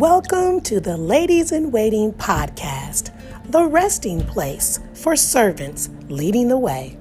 [0.00, 3.12] Welcome to the Ladies in Waiting podcast,
[3.50, 6.96] the resting place for servants leading the way.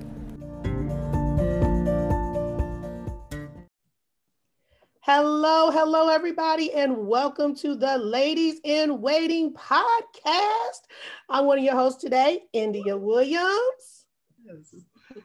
[5.00, 10.82] Hello, hello, everybody, and welcome to the Ladies in Waiting podcast.
[11.30, 14.08] I'm one of your hosts today, India Williams.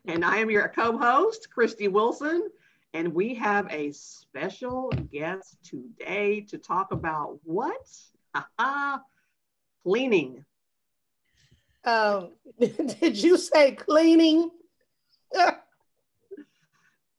[0.06, 2.50] And I am your co host, Christy Wilson.
[2.95, 7.77] And we have a special guest today to talk about what?
[9.82, 10.45] cleaning.
[11.84, 14.48] Um, did you say cleaning?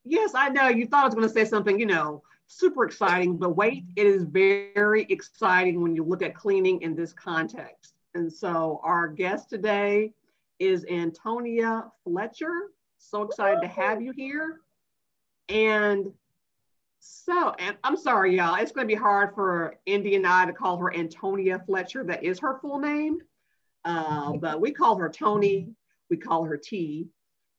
[0.05, 0.70] yes, I know.
[0.70, 4.08] You thought I was going to say something, you know, super exciting, but wait, it
[4.08, 7.95] is very exciting when you look at cleaning in this context.
[8.14, 10.14] And so our guest today
[10.58, 12.72] is Antonia Fletcher.
[12.98, 14.62] So excited to have you here.
[15.49, 16.12] And
[16.99, 20.53] so, and I'm sorry, y'all, it's going to be hard for Indy and I to
[20.53, 22.03] call her Antonia Fletcher.
[22.03, 23.20] That is her full name.
[23.83, 25.70] Uh, but we call her Tony.
[26.09, 27.08] We call her T.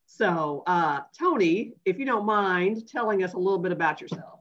[0.05, 4.36] So, uh, Tony, if you don't mind telling us a little bit about yourself.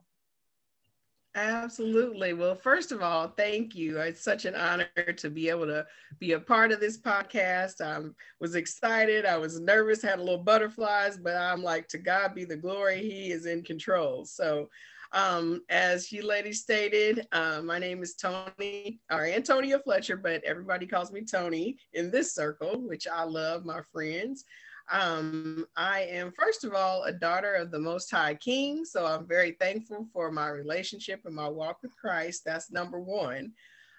[1.36, 2.32] Absolutely.
[2.32, 3.98] Well, first of all, thank you.
[3.98, 5.86] It's such an honor to be able to
[6.18, 7.82] be a part of this podcast.
[7.82, 8.00] I
[8.40, 9.26] was excited.
[9.26, 13.02] I was nervous, had a little butterflies, but I'm like, to God be the glory.
[13.02, 14.24] He is in control.
[14.24, 14.70] So,
[15.12, 20.86] um, as you ladies stated, uh, my name is Tony or Antonia Fletcher, but everybody
[20.86, 24.46] calls me Tony in this circle, which I love, my friends.
[24.90, 28.84] Um, I am, first of all, a daughter of the Most High King.
[28.84, 32.42] So I'm very thankful for my relationship and my walk with Christ.
[32.44, 33.52] That's number one.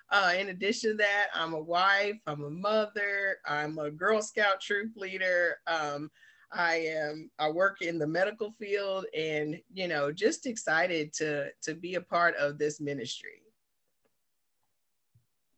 [0.10, 4.62] Uh, in addition to that, I'm a wife, I'm a mother, I'm a Girl Scout
[4.62, 5.58] troop leader.
[5.68, 6.10] Um,
[6.52, 11.76] I am I work in the medical field and you know just excited to to
[11.76, 13.42] be a part of this ministry.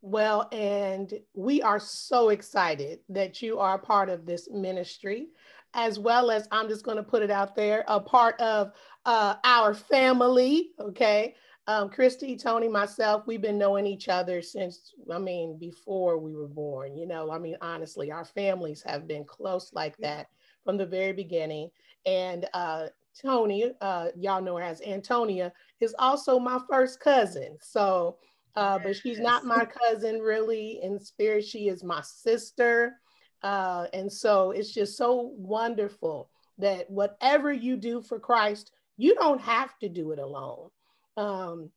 [0.01, 5.27] Well, and we are so excited that you are part of this ministry,
[5.73, 8.71] as well as I'm just going to put it out there, a part of
[9.05, 10.71] uh, our family.
[10.79, 11.35] Okay.
[11.67, 16.47] Um, Christy, Tony, myself, we've been knowing each other since, I mean, before we were
[16.47, 16.95] born.
[16.95, 20.27] You know, I mean, honestly, our families have been close like that
[20.63, 21.69] from the very beginning.
[22.07, 22.87] And uh,
[23.21, 27.57] Tony, uh, y'all know her as Antonia, is also my first cousin.
[27.61, 28.17] So,
[28.55, 31.45] uh, but she's not my cousin really in spirit.
[31.45, 32.95] She is my sister.
[33.41, 39.41] Uh, and so it's just so wonderful that whatever you do for Christ, you don't
[39.41, 40.69] have to do it alone.
[41.15, 41.71] Um,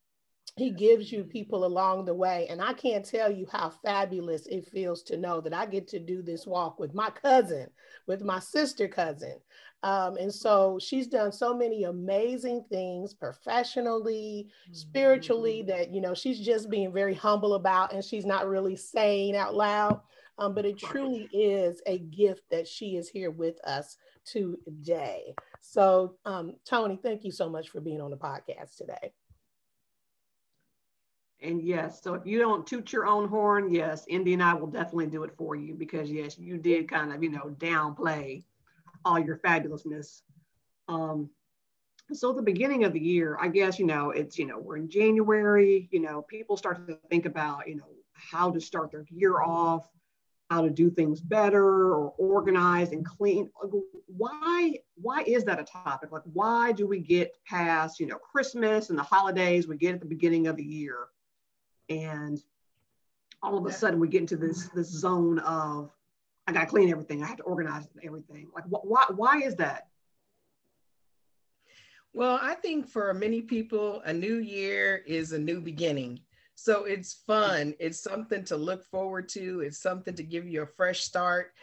[0.55, 2.47] he gives you people along the way.
[2.49, 5.99] And I can't tell you how fabulous it feels to know that I get to
[5.99, 7.67] do this walk with my cousin,
[8.07, 9.35] with my sister cousin.
[9.83, 15.67] Um, and so she's done so many amazing things professionally, spiritually, mm-hmm.
[15.67, 19.55] that, you know, she's just being very humble about and she's not really saying out
[19.55, 19.99] loud.
[20.39, 25.35] Um, but it truly is a gift that she is here with us today.
[25.59, 29.13] So, um, Tony, thank you so much for being on the podcast today.
[31.41, 34.67] And yes, so if you don't toot your own horn, yes, Indy and I will
[34.67, 38.43] definitely do it for you because yes, you did kind of, you know, downplay
[39.05, 40.21] all your fabulousness.
[40.87, 41.29] Um,
[42.11, 44.89] so the beginning of the year, I guess, you know, it's, you know, we're in
[44.89, 49.41] January, you know, people start to think about, you know, how to start their year
[49.41, 49.87] off,
[50.49, 53.49] how to do things better or organize and clean.
[54.07, 56.11] Why, why is that a topic?
[56.11, 59.99] Like, why do we get past, you know, Christmas and the holidays we get at
[60.01, 61.07] the beginning of the year
[61.89, 62.39] and
[63.41, 65.89] all of a sudden we get into this, this zone of,
[66.47, 67.23] I got to clean everything.
[67.23, 68.49] I have to organize everything.
[68.53, 69.87] Like, wh- why, why is that?
[72.13, 76.19] Well, I think for many people, a new year is a new beginning.
[76.55, 77.73] So it's fun.
[77.79, 79.61] It's something to look forward to.
[79.61, 81.53] It's something to give you a fresh start.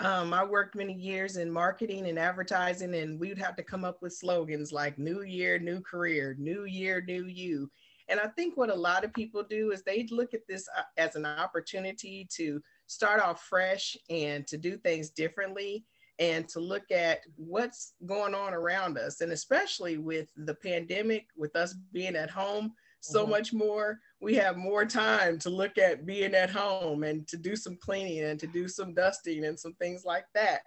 [0.00, 3.84] Um, I worked many years in marketing and advertising, and we would have to come
[3.84, 7.68] up with slogans like New Year, New Career, New Year, New You.
[8.08, 10.82] And I think what a lot of people do is they look at this uh,
[10.96, 15.84] as an opportunity to start off fresh and to do things differently
[16.18, 19.20] and to look at what's going on around us.
[19.20, 23.30] And especially with the pandemic, with us being at home so mm-hmm.
[23.30, 27.54] much more, we have more time to look at being at home and to do
[27.54, 30.62] some cleaning and to do some dusting and some things like that.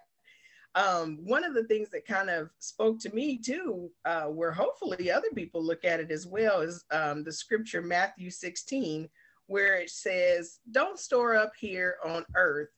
[0.74, 5.10] Um, one of the things that kind of spoke to me too, uh, where hopefully
[5.10, 9.06] other people look at it as well, is um, the scripture Matthew 16,
[9.52, 12.70] where it says, Don't store up here on earth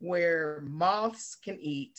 [0.00, 1.98] where moths can eat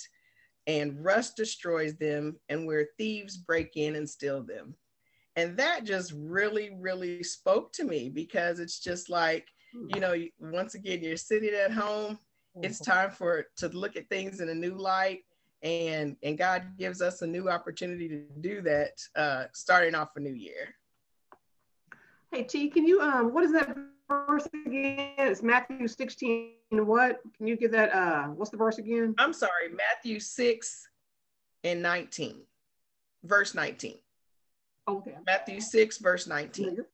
[0.68, 4.76] and rust destroys them and where thieves break in and steal them.
[5.36, 9.88] And that just really, really spoke to me because it's just like, Hmm.
[9.90, 12.20] you know, once again, you're sitting at home.
[12.62, 12.92] It's Mm-hmm.
[12.92, 15.22] time for to look at things in a new light,
[15.62, 20.20] and and God gives us a new opportunity to do that, uh, starting off a
[20.20, 20.76] new year.
[22.32, 23.76] Hey T, can you um what is that
[24.10, 25.14] verse again?
[25.18, 27.22] It's Matthew 16 what?
[27.38, 29.16] Can you give that uh what's the verse again?
[29.18, 30.88] I'm sorry, Matthew six
[31.64, 32.42] and nineteen,
[33.24, 33.96] verse nineteen.
[34.88, 35.16] Okay.
[35.26, 36.86] Matthew six, verse nineteen.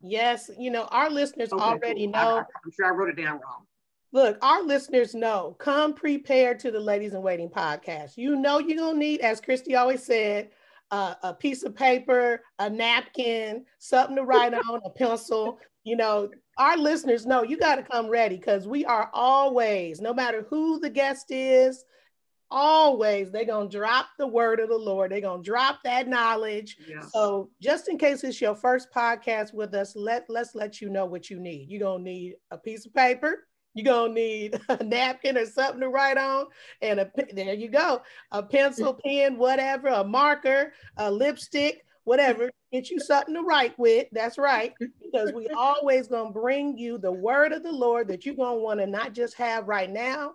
[0.00, 2.16] Yes, you know, our listeners Okay, already cool.
[2.16, 2.36] I- know.
[2.36, 3.66] I, am sure I wrote it down wrong.
[4.12, 5.56] Look, our listeners know.
[5.58, 8.16] Come prepared to the Ladies in Waiting podcast.
[8.16, 10.50] You know you're gonna need, as Christy always said,
[10.90, 15.58] uh, a piece of paper, a napkin, something to write on, a pencil.
[15.86, 20.12] You know, our listeners know you got to come ready because we are always, no
[20.12, 21.84] matter who the guest is,
[22.50, 25.12] always they're gonna drop the word of the Lord.
[25.12, 26.76] They're gonna drop that knowledge.
[26.88, 27.02] Yeah.
[27.02, 31.06] So just in case it's your first podcast with us, let let's let you know
[31.06, 31.70] what you need.
[31.70, 33.46] You're gonna need a piece of paper.
[33.74, 36.46] You're gonna need a napkin or something to write on,
[36.82, 42.50] and a there you go, a pencil, pen, whatever, a marker, a lipstick, whatever.
[42.72, 44.06] Get you something to write with.
[44.12, 44.72] That's right,
[45.02, 48.80] because we always gonna bring you the word of the Lord that you're gonna want
[48.80, 50.32] to not just have right now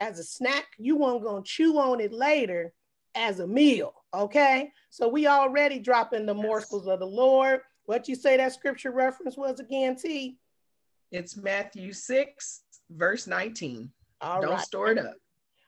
[0.00, 0.66] as a snack.
[0.78, 2.72] You want gonna chew on it later
[3.14, 3.92] as a meal.
[4.14, 6.42] Okay, so we already dropping the Yes.
[6.42, 7.60] morsels of the Lord.
[7.84, 10.38] What you say that scripture reference was again, T?
[11.10, 13.90] It's Matthew six, verse nineteen.
[14.20, 14.60] All Don't right.
[14.60, 15.14] store it up.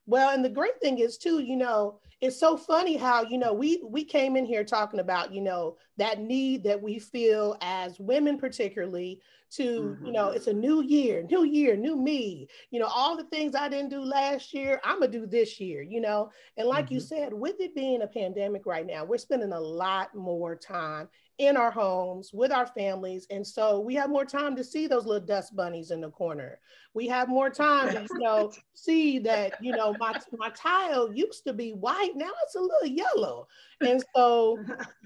[0.07, 3.53] Well, and the great thing is too, you know, it's so funny how, you know,
[3.53, 7.99] we we came in here talking about, you know, that need that we feel as
[8.01, 9.21] women particularly
[9.51, 10.31] to, you know, Mhm.
[10.31, 12.49] it's a new year, new year, new me.
[12.71, 15.61] You know, all the things I didn't do last year, I'm going to do this
[15.61, 16.31] year, you know.
[16.57, 17.01] And like you Mhm.
[17.01, 21.57] said, with it being a pandemic right now, we're spending a lot more time in
[21.57, 23.27] our homes with our families.
[23.31, 26.59] And so we have more time to see those little dust bunnies in the corner.
[26.95, 31.45] We have more time to, you know, see that, you know, my, my tile used
[31.47, 32.13] to be white.
[32.15, 33.49] Now it's a little yellow.
[33.81, 34.59] And so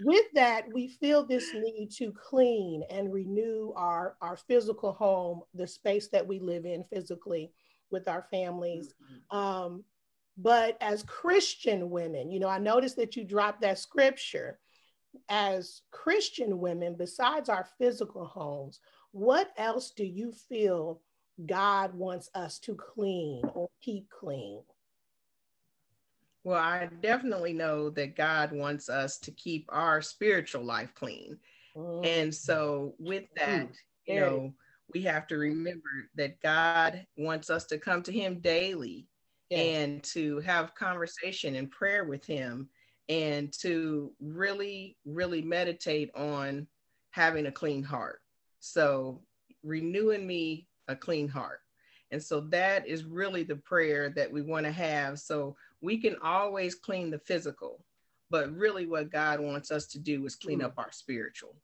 [0.04, 5.66] with that, we feel this need to clean and renew our, our physical home, the
[5.66, 7.52] space that we live in physically
[7.90, 8.94] with our families.
[9.30, 9.84] Um,
[10.36, 14.58] but as Christian women, you know, I noticed that you dropped that scripture.
[15.28, 18.80] As Christian women, besides our physical homes,
[19.12, 21.00] what else do you feel
[21.44, 24.62] God wants us to clean or keep clean?
[26.44, 31.38] Well, I definitely know that God wants us to keep our spiritual life clean.
[31.76, 33.68] Mm, And so, with that,
[34.06, 34.54] you know,
[34.94, 39.08] we have to remember that God wants us to come to Him daily
[39.50, 39.76] yes.
[39.76, 42.68] and to have conversation and prayer with Him
[43.08, 46.66] and to really, really meditate on
[47.10, 48.20] having a clean heart.
[48.60, 49.22] So,
[49.62, 51.60] renewing me a clean heart.
[52.10, 55.18] And so, that is really the prayer that we want to have.
[55.18, 57.84] So, we can always clean the physical,
[58.30, 60.64] but really, what God wants us to do is clean Mm.
[60.64, 61.56] up our spiritual.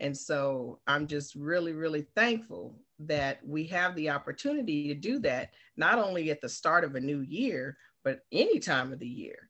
[0.00, 5.50] And so I'm just really, really thankful that we have the opportunity to do that,
[5.76, 9.48] not only at the start of a new year, but any time of the year.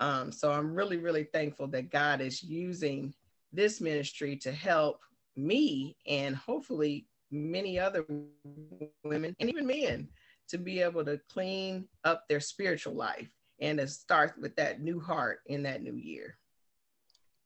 [0.00, 3.14] Um, so I'm really, really thankful that God is using
[3.52, 5.00] this ministry to help
[5.36, 8.04] me and hopefully many other
[9.04, 10.08] women and even men
[10.48, 13.28] to be able to clean up their spiritual life
[13.60, 16.38] and to start with that new heart in that new year.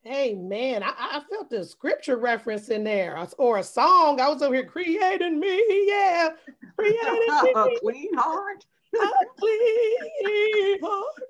[0.05, 4.21] Hey man, I, I felt the scripture reference in there or, a song.
[4.21, 6.31] I was over here creating me, yeah,
[6.77, 8.65] creating a me, clean heart.
[9.01, 9.09] A
[9.39, 11.23] clean heart.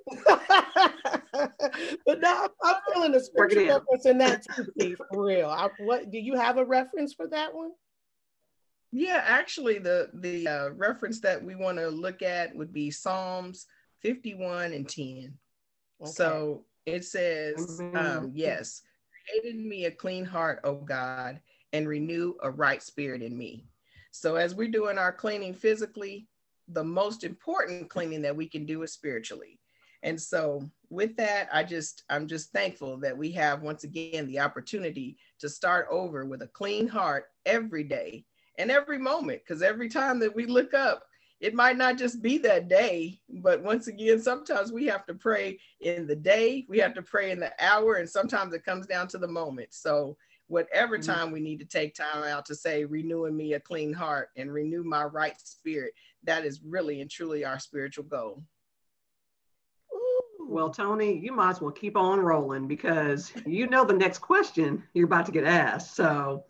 [2.07, 5.49] but now I'm, I'm feeling the Work scripture reference in that too, Steve, for real.
[5.49, 7.71] I, what do you have a reference for that one?
[8.91, 13.67] Yeah, actually, the the uh, reference that we want to look at would be Psalms
[14.03, 15.33] 51 and 10.
[16.03, 16.11] Okay.
[16.11, 18.07] So it says, Amen.
[18.07, 18.83] um, "Yes,
[19.31, 21.41] create in me a clean heart, O God,
[21.73, 23.67] and renew a right spirit in me."
[24.11, 26.29] So as we're doing our cleaning physically,
[26.73, 29.59] the most important cleaning that we can do is spiritually.
[30.03, 34.41] And so with that, I just I'm just thankful that we have once again the
[34.41, 38.25] opportunity to start over with a clean heart every day
[38.59, 41.05] and every moment because every time that we look up
[41.41, 45.59] it might not just be that day but once again sometimes we have to pray
[45.81, 49.09] in the day we have to pray in the hour and sometimes it comes down
[49.09, 50.17] to the moment so
[50.53, 51.07] whatever Mhm.
[51.07, 54.53] time we need to take time out to say renewing me a clean heart and
[54.53, 55.95] renew my right spirit
[56.25, 58.45] that is really and truly our spiritual goal
[60.39, 64.83] Well, Tony, you might as well keep on rolling because you know the next question
[64.93, 65.95] you're about to get asked.
[65.95, 66.45] So,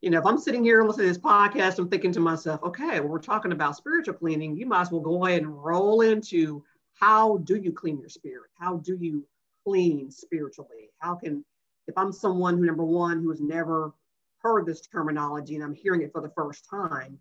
[0.00, 2.98] you know, if I'm sitting here listening to this podcast, I'm thinking to myself, okay,
[2.98, 4.56] well, we're talking about spiritual cleaning.
[4.56, 6.64] You might as well go ahead and roll into
[6.94, 8.50] how do you clean your spirit?
[8.58, 9.24] How do you
[9.62, 10.90] clean spiritually?
[10.98, 11.44] How can,
[11.88, 13.92] if I'm someone who, number one, who has never
[14.38, 17.18] heard this terminology and I'm hearing it for the first time,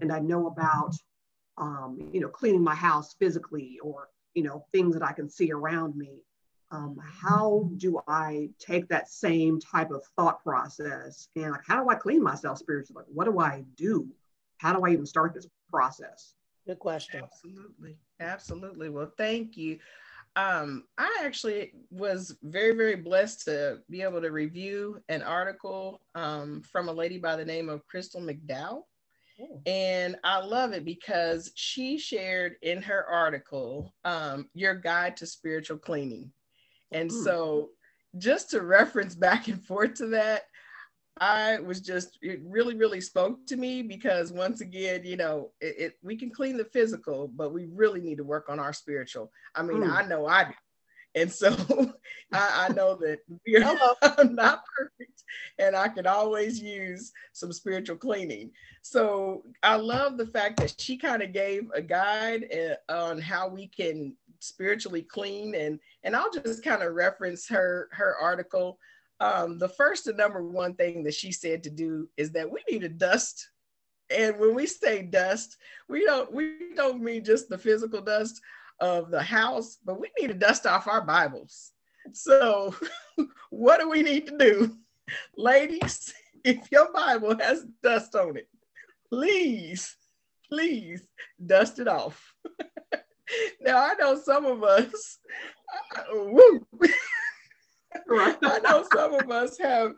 [0.00, 0.94] and I know about,
[1.58, 5.52] um, you know, cleaning my house physically or, you know, things that I can see
[5.52, 6.22] around me.
[6.70, 11.90] Um, how do I take that same type of thought process and like, how do
[11.90, 13.04] I clean myself spiritually?
[13.04, 14.08] Like, what do I do?
[14.56, 16.34] How do I even start this process?
[16.66, 17.22] Good question.
[17.22, 17.98] Absolutely.
[18.20, 18.88] Absolutely.
[18.88, 19.78] Well, thank you.
[20.36, 26.62] Um, I actually was very, very blessed to be able to review an article um,
[26.70, 28.82] from a lady by the name of Crystal McDowell.
[29.40, 29.60] Oh.
[29.66, 35.78] And I love it because she shared in her article um, your guide to spiritual
[35.78, 36.32] cleaning.
[36.92, 37.24] And mm.
[37.24, 37.70] so,
[38.16, 40.42] just to reference back and forth to that,
[41.18, 45.74] I was just, it really, really spoke to me because once again, you know, it,
[45.78, 49.30] it we can clean the physical, but we really need to work on our spiritual.
[49.54, 49.92] I mean, mm.
[49.92, 50.54] I know I do.
[51.14, 51.50] And so
[52.32, 53.20] I, I, know that
[54.18, 55.22] I'm not perfect
[55.58, 58.50] and I can always use some spiritual cleaning.
[58.82, 63.48] So I love the fact that she kind of gave a guide uh, on how
[63.48, 68.78] we can spiritually clean and and I'll just kind of reference her her article
[69.24, 72.62] um, the first and number one thing that she said to do is that we
[72.70, 73.48] need to dust.
[74.14, 75.56] And when we say dust,
[75.88, 78.38] we don't we don't mean just the physical dust
[78.80, 81.72] of the house, but we need to dust off our Bibles.
[82.12, 82.74] So,
[83.50, 84.76] what do we need to do?
[85.38, 86.12] Ladies,
[86.44, 88.48] if your Bible has dust on it,
[89.08, 89.96] please,
[90.50, 91.08] please
[91.44, 92.34] dust it off.
[93.62, 95.18] now, I know some of us,
[96.12, 96.66] woo,
[98.08, 98.36] Right.
[98.42, 99.94] I know some of us have, have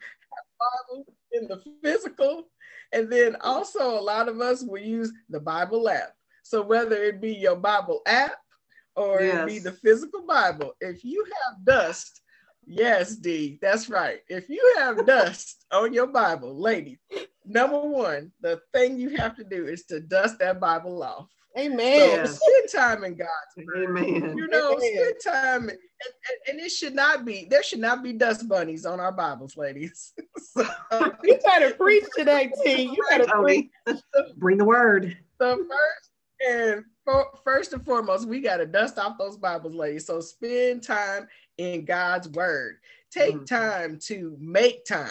[0.88, 2.48] Bible in the physical,
[2.92, 6.12] and then also a lot of us will use the Bible app.
[6.42, 8.36] So whether it be your Bible app
[8.94, 9.42] or yes.
[9.42, 12.20] it be the physical Bible, if you have dust,
[12.66, 14.20] yes, D, that's right.
[14.28, 16.98] If you have dust on your Bible, ladies,
[17.44, 21.28] number one, the thing you have to do is to dust that Bible off.
[21.58, 22.26] Amen.
[22.26, 23.88] So spend time in God's word.
[23.88, 24.36] Amen.
[24.36, 24.94] You know, Amen.
[24.94, 27.62] spend time, and, and, and, it should not be there.
[27.62, 30.12] Should not be dust bunnies on our Bibles, ladies.
[30.36, 30.66] so,
[31.25, 32.82] you better preach today, T.
[32.82, 33.70] You better preach.
[34.36, 35.16] Bring the word.
[35.38, 36.10] The first
[36.46, 40.06] and for, first and foremost, we got to dust off those Bibles, ladies.
[40.06, 42.78] So spend time in God's word.
[43.10, 43.46] Take mm.
[43.46, 45.08] time to make time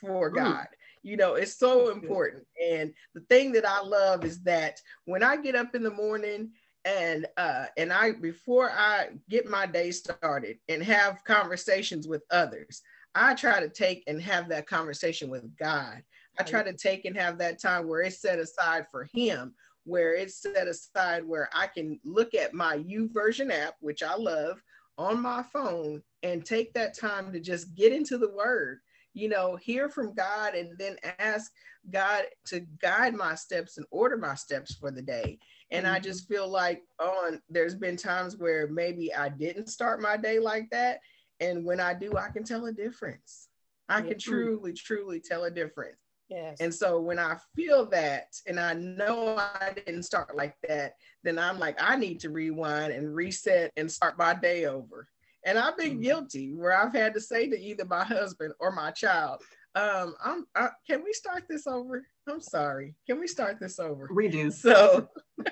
[0.00, 0.36] for mm.
[0.36, 0.68] God.
[1.02, 2.44] You know, it's so important.
[2.62, 6.50] And the thing that I love is that when I get up in the morning
[6.86, 12.82] and uh and I before I get my day started and have conversations with others,
[13.14, 16.02] I try to take and have that conversation with God.
[16.38, 19.54] I try to take and have that time where it's set aside for him,
[19.84, 24.62] where it's set aside where I can look at my YouVersion app, which I love,
[24.96, 28.80] on my phone and take that time to just get into the word
[29.14, 31.52] you know, hear from God and then ask
[31.90, 35.38] God to guide my steps and order my steps for the day.
[35.70, 35.94] And mm-hmm.
[35.94, 40.38] I just feel like on there's been times where maybe I didn't start my day
[40.38, 41.00] like that.
[41.40, 43.48] And when I do, I can tell a difference.
[43.88, 45.96] I can truly, truly tell a difference.
[46.28, 46.58] Yes.
[46.60, 51.40] And so when I feel that and I know I didn't start like that, then
[51.40, 55.08] I'm like, I need to rewind and reset and start my day over.
[55.44, 56.02] And I've been mm-hmm.
[56.02, 59.42] guilty where I've had to say to either my husband or my child,
[59.74, 62.04] um, I'm, I, can we start this over?
[62.28, 62.94] I'm sorry.
[63.06, 64.08] Can we start this over?
[64.08, 64.52] Redo.
[64.60, 65.08] So,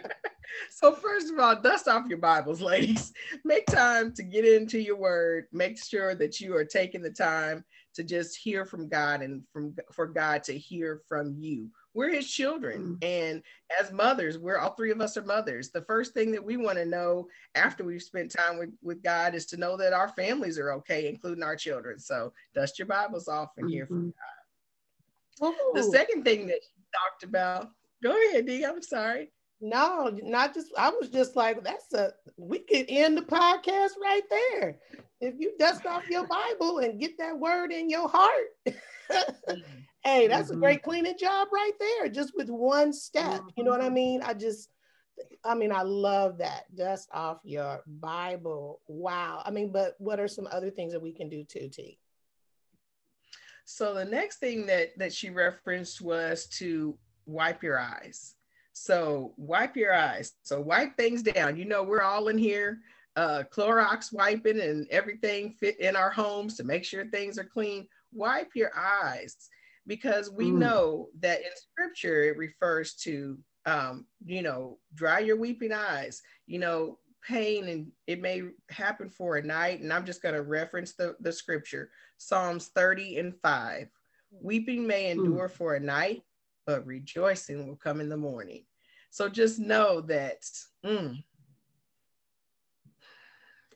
[0.70, 3.12] so first of all, dust off your Bibles, ladies.
[3.44, 5.44] Make time to get into your word.
[5.52, 7.64] Make sure that you are taking the time
[7.94, 11.68] to just hear from God and from for God to hear from you.
[11.94, 12.98] We're his children.
[13.00, 13.06] Mm.
[13.06, 13.42] And
[13.80, 15.70] as mothers, we're all three of us are mothers.
[15.70, 19.34] The first thing that we want to know after we've spent time with, with God
[19.34, 21.98] is to know that our families are okay, including our children.
[21.98, 23.72] So dust your Bibles off and mm-hmm.
[23.72, 24.08] hear from mm-hmm.
[24.08, 25.54] God.
[25.54, 25.72] Ooh.
[25.74, 27.70] The second thing that you talked about,
[28.02, 28.64] go ahead, D.
[28.64, 29.30] I'm sorry.
[29.60, 34.22] No, not just I was just like, that's a we could end the podcast right
[34.30, 34.78] there.
[35.20, 38.46] If you dust off your Bible and get that word in your heart.
[40.04, 40.58] Hey, that's mm-hmm.
[40.58, 43.42] a great cleaning job right there, just with one step.
[43.56, 43.94] You know what I mm-hmm.
[43.94, 44.22] mean?
[44.22, 44.70] I just,
[45.44, 46.64] I mean, I love that.
[46.74, 48.80] Dust off your Bible.
[48.86, 49.42] Wow.
[49.44, 51.98] I mean, but what are some other things that we can do too, T?
[53.64, 58.34] So the next thing that that she referenced was to wipe your eyes.
[58.72, 60.32] So wipe your eyes.
[60.42, 61.56] So wipe things down.
[61.56, 62.78] You know, we're all in here
[63.18, 67.88] uh, Clorox wiping and everything fit in our homes to make sure things are clean.
[68.12, 69.36] Wipe your eyes
[69.88, 70.58] because we mm.
[70.58, 76.60] know that in scripture it refers to, um, you know, dry your weeping eyes, you
[76.60, 79.80] know, pain and it may happen for a night.
[79.80, 83.88] And I'm just going to reference the, the scripture Psalms 30 and 5.
[84.30, 85.20] Weeping may hmm.
[85.20, 85.52] endure mm.
[85.52, 86.22] for a night,
[86.66, 88.64] but rejoicing will come in the morning.
[89.10, 90.44] So just know that
[90.84, 91.22] mm,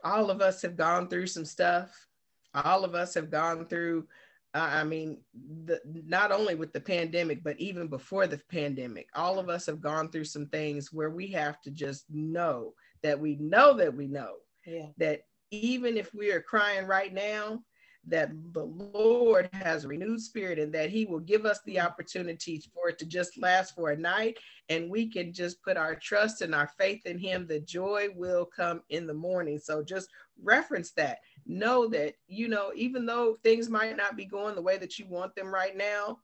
[0.04, 2.06] all of us have gone through some stuff.
[2.54, 4.06] All of us have gone through,
[4.54, 5.18] I mean,
[5.64, 9.80] the, not only with the pandemic, but even before the pandemic, all of us have
[9.80, 14.06] gone through some things where we have to just know that we know that we
[14.06, 14.34] know
[14.66, 14.88] yeah.
[14.98, 17.62] that even if we are crying right now,
[18.06, 21.84] that the Lord has a renewed spirit and that He will give us the mm.
[21.84, 25.94] opportunity for it to just last for a night and we can just put our
[25.94, 27.46] trust and our faith in Him.
[27.46, 29.58] The joy will come in the morning.
[29.58, 30.08] So just
[30.42, 31.18] reference that.
[31.46, 35.06] Know that, you know, even though things might not be going the way that you
[35.06, 36.18] want them right now,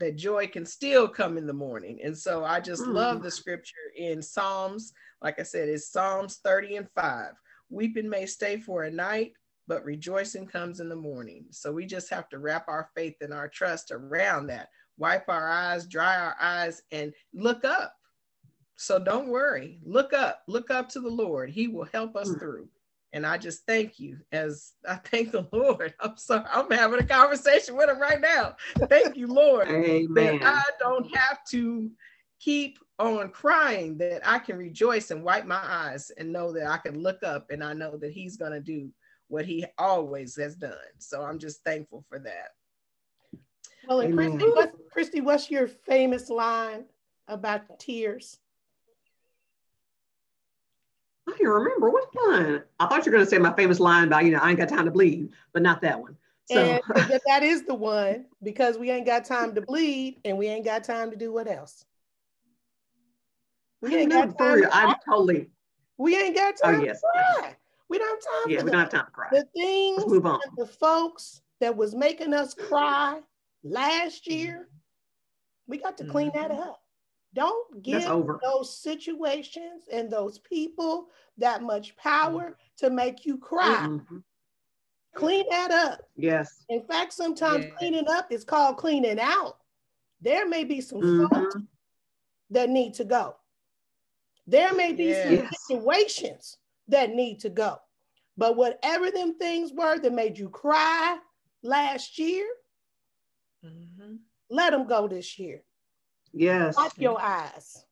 [0.00, 2.00] that joy can still come in the morning.
[2.02, 2.92] And so I just mm.
[2.92, 4.92] love the scripture in Psalms.
[5.22, 7.32] Like I said, it's Psalms 30 and 5.
[7.70, 9.32] Weeping may stay for a night,
[9.66, 11.46] but rejoicing comes in the morning.
[11.50, 14.68] So we just have to wrap our faith and our trust around that.
[14.98, 17.94] Wipe our eyes, dry our eyes, and look up.
[18.76, 19.80] So don't worry.
[19.84, 20.42] Look up.
[20.48, 21.50] Look up to the Lord.
[21.50, 22.38] He will help us mm.
[22.38, 22.68] through.
[23.14, 25.94] And I just thank you as I thank the Lord.
[26.00, 28.56] I'm sorry, I'm having a conversation with him right now.
[28.88, 29.68] Thank you, Lord.
[29.68, 30.40] Amen.
[30.40, 31.90] That I don't have to
[32.40, 36.76] keep on crying, that I can rejoice and wipe my eyes and know that I
[36.76, 38.90] can look up and I know that He's going to do
[39.28, 40.72] what he always has done.
[40.98, 42.50] So I'm just thankful for that.
[43.88, 46.84] Well, and Christy, what's, Christy, what's your famous line
[47.28, 48.38] about tears?
[51.26, 52.62] I can't remember what line.
[52.78, 54.58] I thought you were going to say my famous line about, you know, I ain't
[54.58, 56.16] got time to bleed, but not that one.
[56.50, 60.46] So and that is the one because we ain't got time to bleed and we
[60.48, 61.86] ain't got time to do what else?
[63.80, 64.62] We ain't got time.
[64.62, 65.48] To I'm totally.
[65.96, 67.00] We ain't got oh, time oh, yes.
[67.00, 67.56] to cry.
[67.88, 68.52] We don't have time.
[68.52, 69.28] Yeah, we don't have time to cry.
[69.30, 70.40] The things Let's move on.
[70.56, 73.20] the folks that was making us cry
[73.62, 74.68] last year,
[75.66, 76.48] we got to clean mm-hmm.
[76.48, 76.80] that up.
[77.34, 78.04] Don't give
[78.42, 82.86] those situations and those people that much power mm-hmm.
[82.86, 83.86] to make you cry.
[83.88, 84.18] Mm-hmm.
[85.14, 86.00] Clean that up.
[86.16, 86.64] Yes.
[86.68, 87.70] In fact, sometimes yeah.
[87.72, 89.58] cleaning up is called cleaning out.
[90.20, 91.60] There may be some mm-hmm.
[92.50, 93.36] that need to go.
[94.46, 95.28] There may be yes.
[95.28, 97.78] some situations that need to go.
[98.36, 101.18] But whatever them things were that made you cry
[101.62, 102.46] last year,
[103.64, 104.16] mm-hmm.
[104.50, 105.62] let them go this year.
[106.34, 106.76] Yes.
[106.76, 107.84] Wipe your eyes.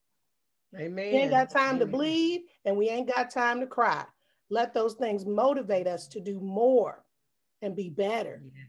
[0.77, 1.13] Amen.
[1.13, 1.81] We ain't got time Amen.
[1.81, 4.05] to bleed and we ain't got time to cry.
[4.51, 7.05] Let those things motivate us to do more
[7.61, 8.65] and be better yeah.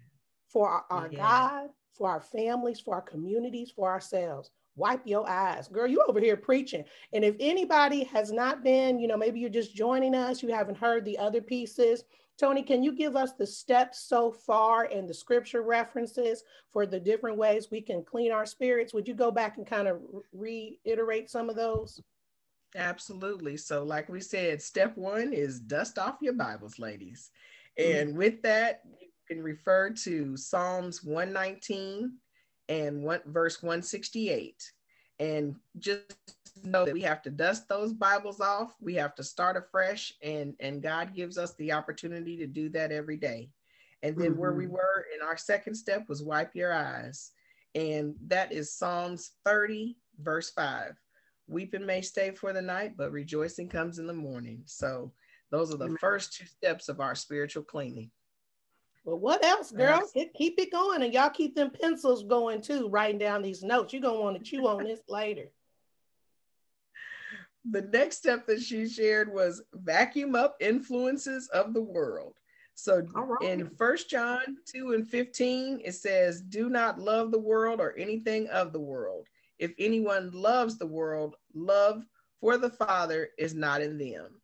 [0.47, 1.17] for our, our yeah.
[1.17, 6.19] God, for our families, for our communities, for ourselves wipe your eyes girl you over
[6.19, 6.83] here preaching
[7.13, 10.77] and if anybody has not been you know maybe you're just joining us you haven't
[10.77, 12.03] heard the other pieces
[12.39, 16.99] tony can you give us the steps so far and the scripture references for the
[16.99, 21.29] different ways we can clean our spirits would you go back and kind of reiterate
[21.29, 22.01] some of those
[22.75, 27.29] absolutely so like we said step one is dust off your bibles ladies
[27.77, 28.17] and mm-hmm.
[28.17, 32.13] with that you can refer to psalms 119
[32.69, 34.71] and one, verse 168.
[35.19, 36.15] And just
[36.63, 38.75] know that we have to dust those Bibles off.
[38.79, 42.91] We have to start afresh, and, and God gives us the opportunity to do that
[42.91, 43.49] every day.
[44.01, 44.39] And then mm-hmm.
[44.39, 44.73] where we mm-hmm.
[44.73, 47.31] were in our second step was wipe your eyes.
[47.75, 50.95] And that is Psalms 30, verse 5.
[51.47, 54.61] Weeping may stay for the night, but rejoicing comes in the morning.
[54.65, 55.11] So
[55.51, 58.11] those are the first two steps of our spiritual cleaning.
[59.05, 60.01] Well, what else, girl?
[60.15, 60.27] Yes.
[60.35, 63.91] Keep it going, and y'all keep them pencils going too, writing down these notes.
[63.91, 65.51] You're gonna want to chew on this later.
[67.69, 72.35] The next step that she shared was vacuum up influences of the world.
[72.75, 73.49] So right.
[73.49, 78.47] in First John 2 and 15, it says, Do not love the world or anything
[78.47, 79.27] of the world.
[79.59, 82.03] If anyone loves the world, love
[82.41, 84.41] for the Father is not in them.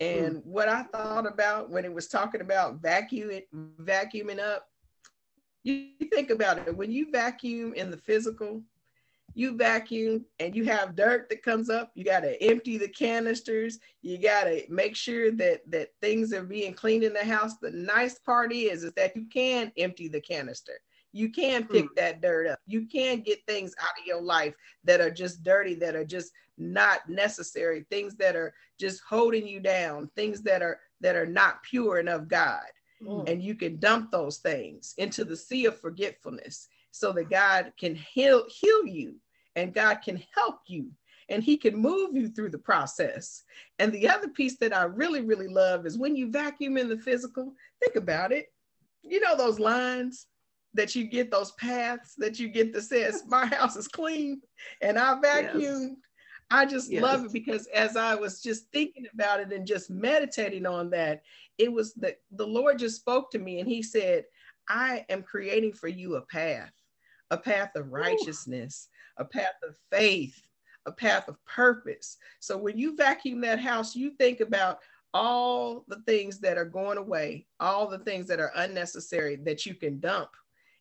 [0.00, 0.46] And mm.
[0.46, 3.42] what I thought about when it was talking about vacuuming,
[3.80, 4.66] vacuuming up,
[5.64, 6.76] you think about it.
[6.76, 8.62] When you vacuum in the physical,
[9.34, 13.78] you vacuum and you have dirt that comes up, you got to empty the canisters.
[14.02, 17.56] You got to make sure that that things are being cleaned in the house.
[17.58, 20.74] The nice part is is that you can empty the canister.
[21.12, 21.94] You can pick mm.
[21.96, 22.58] that dirt up.
[22.66, 26.32] You can get things out of your life that are just dirty, that are just
[26.56, 31.62] not necessary, things that are just holding you down, things that are that are not
[31.62, 32.64] pure and of God.
[33.02, 33.28] Mm.
[33.28, 37.94] And you can dump those things into the sea of forgetfulness so that God can
[37.94, 39.16] heal heal you
[39.56, 40.90] and God can help you
[41.28, 43.44] and he can move you through the process.
[43.78, 46.98] And the other piece that I really, really love is when you vacuum in the
[46.98, 48.46] physical, think about it.
[49.02, 50.26] You know, those lines
[50.74, 54.40] that you get, those paths that you get that says, My house is clean
[54.80, 55.60] and I vacuumed.
[55.60, 55.90] Yes.
[56.50, 57.02] I just yes.
[57.02, 61.22] love it because as I was just thinking about it and just meditating on that,
[61.56, 64.24] it was that the Lord just spoke to me and he said,
[64.68, 66.72] I am creating for you a path,
[67.30, 68.91] a path of righteousness, Ooh.
[69.16, 70.40] A path of faith,
[70.86, 72.16] a path of purpose.
[72.40, 74.80] So when you vacuum that house, you think about
[75.14, 79.74] all the things that are going away, all the things that are unnecessary that you
[79.74, 80.30] can dump.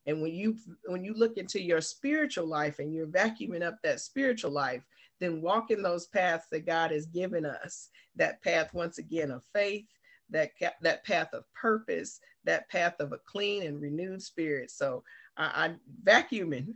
[0.07, 3.99] And when you when you look into your spiritual life and you're vacuuming up that
[3.99, 4.83] spiritual life,
[5.19, 7.89] then walk in those paths that God has given us.
[8.15, 9.85] That path once again of faith,
[10.31, 14.71] that that path of purpose, that path of a clean and renewed spirit.
[14.71, 15.03] So
[15.37, 16.73] I, I vacuuming,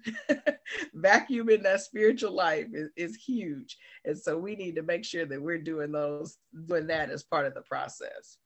[0.98, 3.78] vacuuming that spiritual life is, is huge.
[4.06, 6.38] And so we need to make sure that we're doing those,
[6.68, 8.38] doing that as part of the process.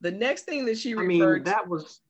[0.00, 2.00] The next thing that she referred I mean, that was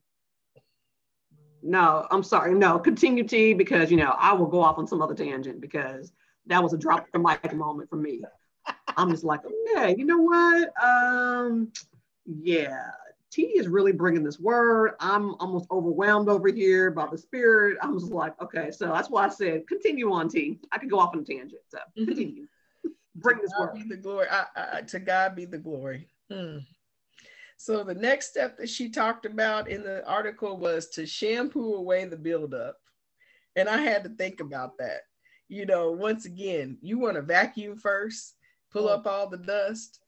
[1.65, 2.53] no, I'm sorry.
[2.53, 6.11] No, continue T because you know I will go off on some other tangent because
[6.47, 8.21] that was a drop the mic moment for me.
[8.97, 9.39] I'm just like,
[9.73, 10.73] yeah, you know what?
[10.83, 11.71] Um,
[12.25, 12.91] yeah,
[13.33, 14.91] T is really bringing this word.
[14.99, 17.79] I'm almost overwhelmed over here by the spirit.
[17.81, 20.59] I'm just like, okay, so that's why I said continue on, T.
[20.71, 21.61] I could go off on a tangent.
[21.67, 22.05] So mm-hmm.
[22.05, 22.47] continue.
[23.15, 23.77] Bring this word.
[23.89, 24.27] The glory.
[24.29, 26.07] I, I, to God be the glory.
[26.31, 26.59] Hmm.
[27.57, 32.05] So the next step that she talked about in the article was to shampoo away
[32.05, 32.77] the buildup.
[33.55, 35.01] And I had to think about that.
[35.47, 38.35] You know, once again, you want to vacuum first,
[38.71, 38.93] pull oh.
[38.93, 39.99] up all the dust,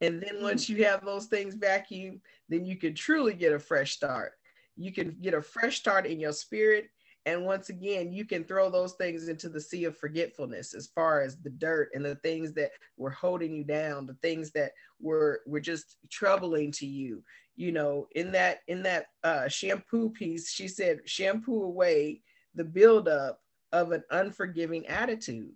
[0.00, 3.92] and then once you have those things vacuumed, then you can truly get a fresh
[3.92, 4.32] start.
[4.76, 6.88] You can get a fresh start in your spirit.
[7.24, 11.22] And once again, you can throw those things into the sea of forgetfulness as far
[11.22, 15.40] as the dirt and the things that were holding you down, the things that were
[15.46, 17.24] were just troubling to you.
[17.56, 22.20] You know, in that in that uh, shampoo piece, she said, shampoo away
[22.54, 23.40] the buildup
[23.72, 25.52] of an unforgiving attitude.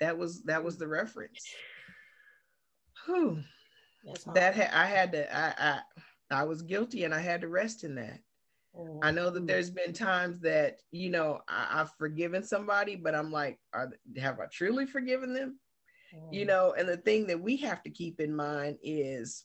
[0.00, 1.44] That was that was the reference.
[3.06, 3.44] Whew
[4.34, 5.80] that ha- I had to I, I
[6.30, 8.18] I was guilty and I had to rest in that.
[8.74, 9.00] Oh.
[9.02, 9.46] I know that mm-hmm.
[9.46, 14.40] there's been times that you know I, have forgiven somebody, but I'm like, are, have
[14.40, 15.58] I truly forgiven them?
[16.14, 16.28] Oh.
[16.30, 19.44] You know, and the thing that we have to keep in mind is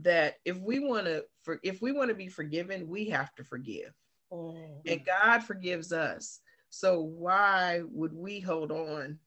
[0.00, 3.44] that if we want to for if we want to be forgiven, we have to
[3.44, 3.92] forgive,
[4.32, 4.56] oh.
[4.86, 6.40] and God forgives us.
[6.70, 9.20] So why would we hold on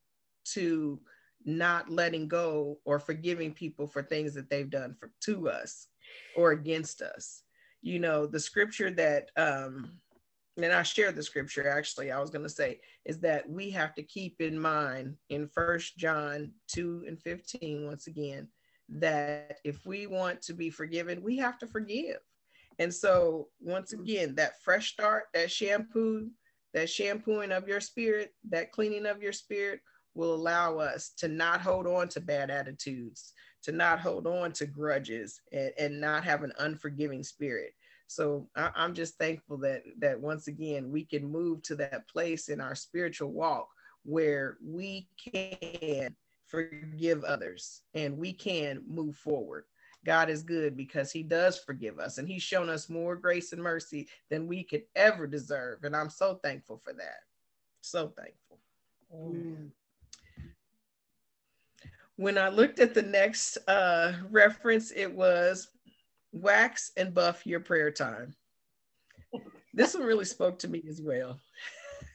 [0.54, 1.00] to
[1.48, 5.88] not letting go or forgiving people for things that they've done for, to us
[6.36, 7.44] or against us.
[7.82, 9.94] You know, the scripture that, um,
[10.62, 13.96] and I shared the scripture actually, I was going to say, is that we have
[13.96, 18.50] to keep in mind in First John 2 and 15, once again,
[18.90, 22.18] that if we want to be forgiven, we have to forgive.
[22.80, 26.30] And so, once again, that fresh start, that shampoo,
[26.74, 29.82] that shampooing of your spirit, that cleaning of your spirit
[30.18, 34.66] will allow us to not hold on to bad attitudes, to not hold on to
[34.66, 37.74] grudges, and, and not have an unforgiving spirit.
[38.08, 42.50] So I, I'm just thankful that that once again we can move to that place
[42.50, 43.70] in our spiritual walk
[44.04, 46.16] where we can
[46.48, 49.66] forgive others and we can move forward.
[50.06, 53.62] God is good because he does forgive us and he's shown us more grace and
[53.62, 55.84] mercy than we could ever deserve.
[55.84, 57.20] And I'm so thankful for that.
[57.82, 58.60] So thankful.
[59.14, 59.72] Mm
[62.18, 65.70] when I looked at the next uh, reference, it was
[66.34, 68.36] wax and buff your prayer time.
[69.74, 71.40] This one really spoke to me as well.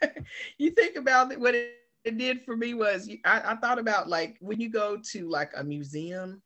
[0.59, 4.09] you think about it, what it, it did for me was I, I thought about
[4.09, 6.43] like when you go to like a museum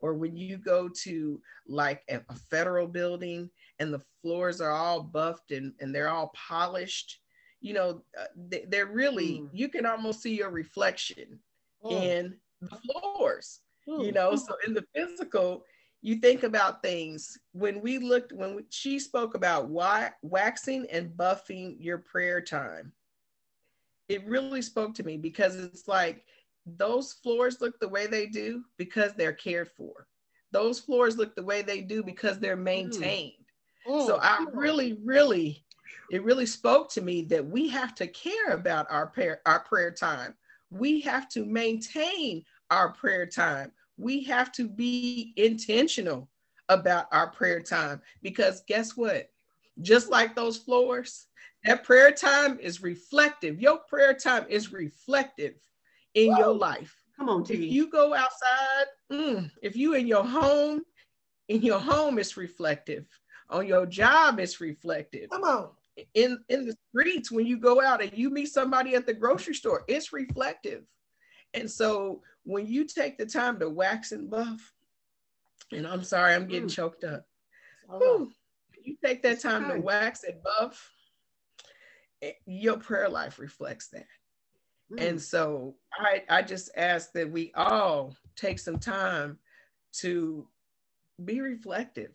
[0.00, 5.02] or when you go to like a, a federal building and the floors are all
[5.02, 7.20] buffed and, and they're all polished,
[7.60, 9.50] you know, uh, they, are really, mm.
[9.52, 11.38] you can almost see your reflection
[11.84, 11.92] mm.
[11.92, 12.36] in
[12.70, 14.36] the floors, you know.
[14.36, 15.64] So in the physical,
[16.02, 21.10] you think about things when we looked when we, she spoke about why waxing and
[21.10, 22.92] buffing your prayer time.
[24.08, 26.24] It really spoke to me because it's like
[26.66, 30.06] those floors look the way they do because they're cared for.
[30.52, 33.32] Those floors look the way they do because they're maintained.
[33.86, 35.64] So I really, really
[36.10, 39.90] it really spoke to me that we have to care about our prayer, our prayer
[39.90, 40.34] time.
[40.70, 43.70] We have to maintain our prayer time.
[43.96, 46.28] We have to be intentional
[46.68, 49.30] about our prayer time because guess what?
[49.80, 51.26] Just like those floors,
[51.64, 53.60] that prayer time is reflective.
[53.60, 55.54] Your prayer time is reflective
[56.14, 56.38] in Whoa.
[56.38, 56.94] your life.
[57.16, 57.54] Come on, T.
[57.54, 60.82] If you go outside, mm, if you in your home,
[61.48, 63.06] in your home, it's reflective.
[63.50, 65.30] On your job, it's reflective.
[65.30, 65.68] Come on.
[66.14, 69.54] In in the streets, when you go out and you meet somebody at the grocery
[69.54, 70.82] store, it's reflective.
[71.54, 74.72] And so when you take the time to wax and buff,
[75.72, 76.74] and I'm sorry, I'm getting mm.
[76.74, 77.26] choked up.
[77.88, 78.30] Whew,
[78.82, 80.90] you take that time to wax and buff,
[82.46, 84.06] your prayer life reflects that.
[84.92, 85.08] Mm.
[85.08, 89.38] And so I, I just ask that we all take some time
[89.94, 90.46] to
[91.24, 92.12] be reflective.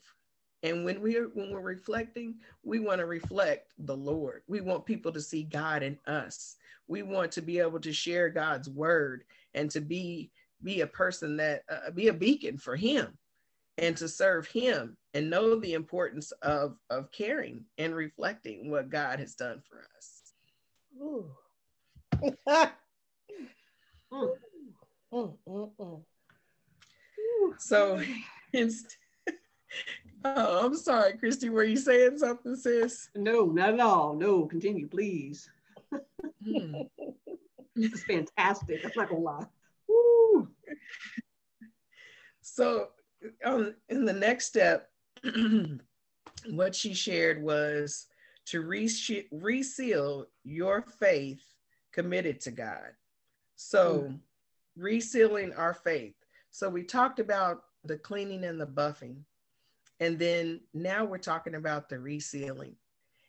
[0.62, 4.42] And when we're when we're reflecting, we want to reflect the Lord.
[4.48, 6.58] We want people to see God in us.
[6.90, 9.24] We want to be able to share God's word
[9.54, 13.18] and to be be a person that uh, be a beacon for Him
[13.78, 19.20] and to serve Him and know the importance of of caring and reflecting what God
[19.20, 20.34] has done for us.
[21.02, 21.32] Ooh.
[24.12, 24.32] Mm.
[25.14, 25.34] Mm,
[25.80, 26.02] mm,
[27.58, 28.02] so
[30.26, 31.50] oh, I'm sorry, Christy.
[31.50, 33.10] Were you saying something, sis?
[33.16, 34.16] No, not at all.
[34.16, 35.50] No, continue, please.
[37.80, 38.84] This is fantastic.
[38.84, 39.46] I'm not gonna lie.
[39.88, 40.50] Woo.
[42.42, 42.90] So,
[43.46, 44.90] um, in the next step,
[46.50, 48.08] what she shared was
[48.48, 51.42] to re- reseal your faith
[51.94, 52.92] committed to God.
[53.56, 54.20] So, mm.
[54.78, 56.16] resealing our faith.
[56.52, 59.22] So, we talked about the cleaning and the buffing.
[60.02, 62.74] And then now we're talking about the resealing.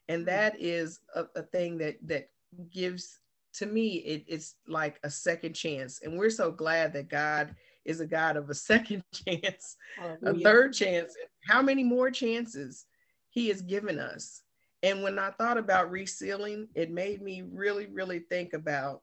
[0.09, 0.27] And mm.
[0.27, 2.31] that is a, a thing that that
[2.70, 3.18] gives
[3.52, 6.00] to me it, it's like a second chance.
[6.02, 9.76] And we're so glad that God is a God of a second chance,
[10.24, 11.14] a third chance.
[11.46, 12.86] How many more chances
[13.30, 14.42] he has given us?
[14.82, 19.02] And when I thought about resealing, it made me really, really think about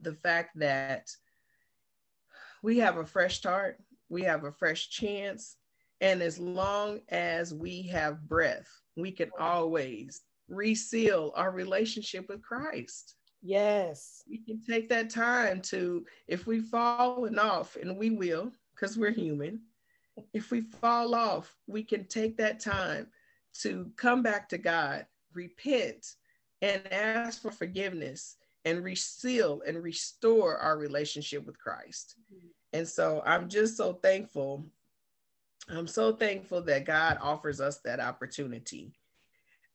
[0.00, 1.10] the fact that
[2.62, 5.56] we have a fresh start, we have a fresh chance,
[6.00, 13.14] and as long as we have breath, we can always reseal our relationship with Christ.
[13.42, 14.22] Yes.
[14.28, 19.10] We can take that time to, if we've fallen off, and we will, because we're
[19.10, 19.60] human,
[20.32, 23.08] if we fall off, we can take that time
[23.60, 26.14] to come back to God, repent,
[26.62, 32.14] and ask for forgiveness and reseal and restore our relationship with Christ.
[32.34, 32.46] Mm-hmm.
[32.72, 34.64] And so I'm just so thankful.
[35.68, 38.94] I'm so thankful that God offers us that opportunity.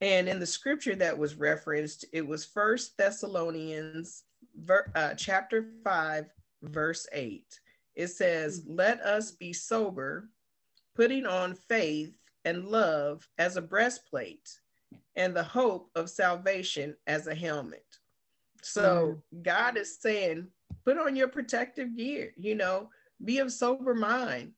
[0.01, 4.23] And in the scripture that was referenced, it was First Thessalonians
[4.55, 6.25] ver, uh, chapter 5,
[6.63, 7.45] verse 8.
[7.95, 8.63] It says.
[8.67, 10.29] Let us be sober,
[10.95, 14.49] putting on faith and love as a breastplate,
[15.15, 17.85] and the hope of salvation as a helmet.
[18.61, 19.43] So mm.
[19.43, 20.47] God is saying,
[20.85, 22.89] put on your protective gear, you know,
[23.23, 24.53] be of sober mind.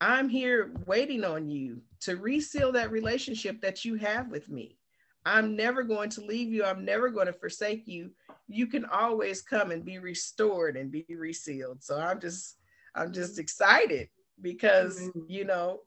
[0.00, 4.78] I'm here waiting on you to reseal that relationship that you have with me.
[5.26, 6.64] I'm never going to leave you.
[6.64, 8.10] I'm never going to forsake you.
[8.46, 11.82] You can always come and be restored and be resealed.
[11.82, 12.56] So I'm just,
[12.94, 14.08] I'm just excited
[14.42, 15.20] because, mm-hmm.
[15.28, 15.80] you know,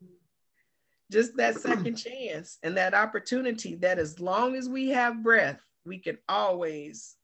[1.11, 5.99] just that second chance and that opportunity that as long as we have breath, we
[5.99, 7.17] can always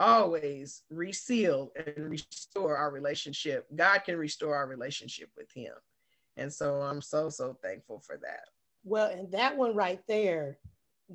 [0.00, 3.66] always reseal and restore our relationship.
[3.74, 5.72] God can restore our relationship with Him.
[6.38, 8.44] And so I'm so, so thankful for that.
[8.84, 10.58] Well, and that one right there,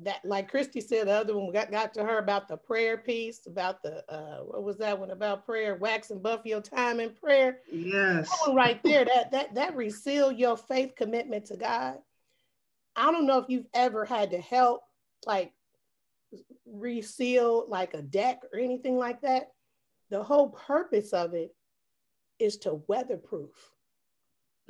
[0.02, 3.46] that like Christy said, the other one got, got to her about the prayer piece,
[3.46, 7.10] about the uh what was that one about prayer, wax and buff your time in
[7.10, 7.58] prayer.
[7.72, 8.28] Yes.
[8.28, 11.98] That one right there, that that that reseal your faith commitment to God.
[12.96, 14.82] I don't know if you've ever had to help
[15.26, 15.52] like
[16.66, 19.52] reseal like a deck or anything like that.
[20.10, 21.54] The whole purpose of it
[22.38, 23.50] is to weatherproof.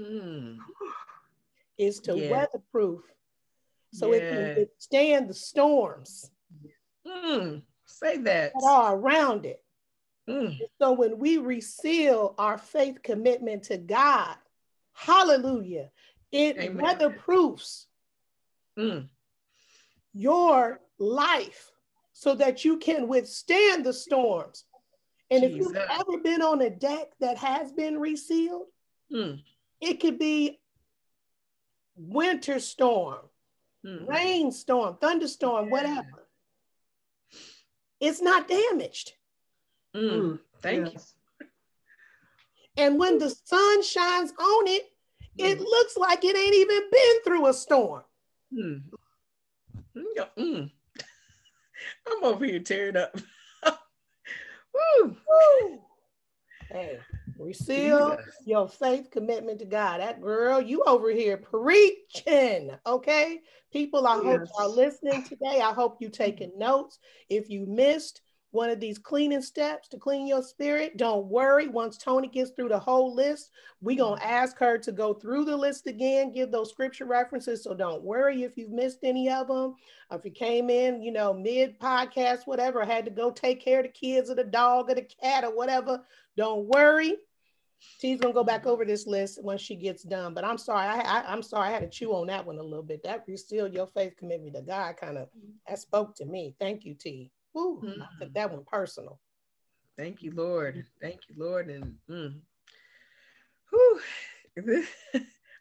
[0.01, 0.59] Mm.
[1.79, 2.31] Is to yeah.
[2.31, 3.01] weatherproof.
[3.93, 4.21] So yeah.
[4.21, 6.31] it can stand the storms.
[7.07, 7.63] Mm.
[7.87, 8.53] Say that.
[8.55, 9.63] That are around it.
[10.29, 10.59] Mm.
[10.81, 14.37] So when we reseal our faith commitment to God,
[14.95, 15.91] hallelujah,
[16.33, 16.85] it Amen.
[16.85, 17.85] weatherproofs
[18.79, 19.09] mm.
[20.13, 21.71] your life
[22.13, 24.65] so that you can withstand the storms.
[25.31, 25.55] And Jesus.
[25.55, 28.67] if you've ever been on a deck that has been resealed,
[29.13, 29.43] mm.
[29.85, 30.59] It could be
[31.95, 33.21] winter storm,
[33.85, 34.09] mm.
[34.09, 36.27] rainstorm, thunderstorm, whatever.
[38.01, 39.13] It's not damaged.
[39.95, 40.11] Mm.
[40.11, 40.39] mm.
[40.63, 41.15] Thank yes.
[41.41, 41.47] you.
[42.77, 44.91] And when the sun shines on it,
[45.37, 45.61] it mm.
[45.61, 48.03] looks like it ain't even been through a storm.
[48.53, 48.83] Mm.
[50.39, 50.71] Mm.
[52.09, 53.15] I'm over here tearing up.
[54.75, 55.17] Woo.
[55.29, 55.79] Woo.
[56.71, 56.99] Hey,
[57.39, 58.37] reseal yes.
[58.45, 60.01] your faith commitment to God.
[60.01, 62.71] That girl, you over here preaching.
[62.87, 63.41] Okay.
[63.73, 64.25] People, I yes.
[64.25, 65.61] hope are listening today.
[65.61, 66.99] I hope you taking notes.
[67.29, 68.21] If you missed
[68.55, 71.67] one of these cleaning steps to clean your spirit, don't worry.
[71.69, 74.35] Once Tony gets through the whole list, we're going to mm-hmm.
[74.35, 77.65] ask her to go through the list again, give those scripture references.
[77.65, 79.75] So don't worry if you've missed any of them.
[80.13, 83.87] If you came in, you know, mid podcast, whatever, had to go take care of
[83.87, 86.03] the kids or the dog or the cat or whatever,
[86.37, 87.17] don't worry.
[88.01, 88.71] She's gonna go back mm-hmm.
[88.71, 90.33] over this list when she gets done.
[90.33, 92.63] But I'm sorry, I, I am sorry I had to chew on that one a
[92.63, 93.03] little bit.
[93.03, 95.51] That resealed your faith commitment to God kind of mm-hmm.
[95.69, 96.55] that spoke to me.
[96.59, 97.31] Thank you, T.
[97.55, 98.03] Woo, mm-hmm.
[98.03, 99.21] I took that one personal.
[99.97, 100.85] Thank you, Lord.
[101.01, 101.71] Thank you, Lord.
[101.71, 102.35] And mm,
[103.71, 104.01] whew,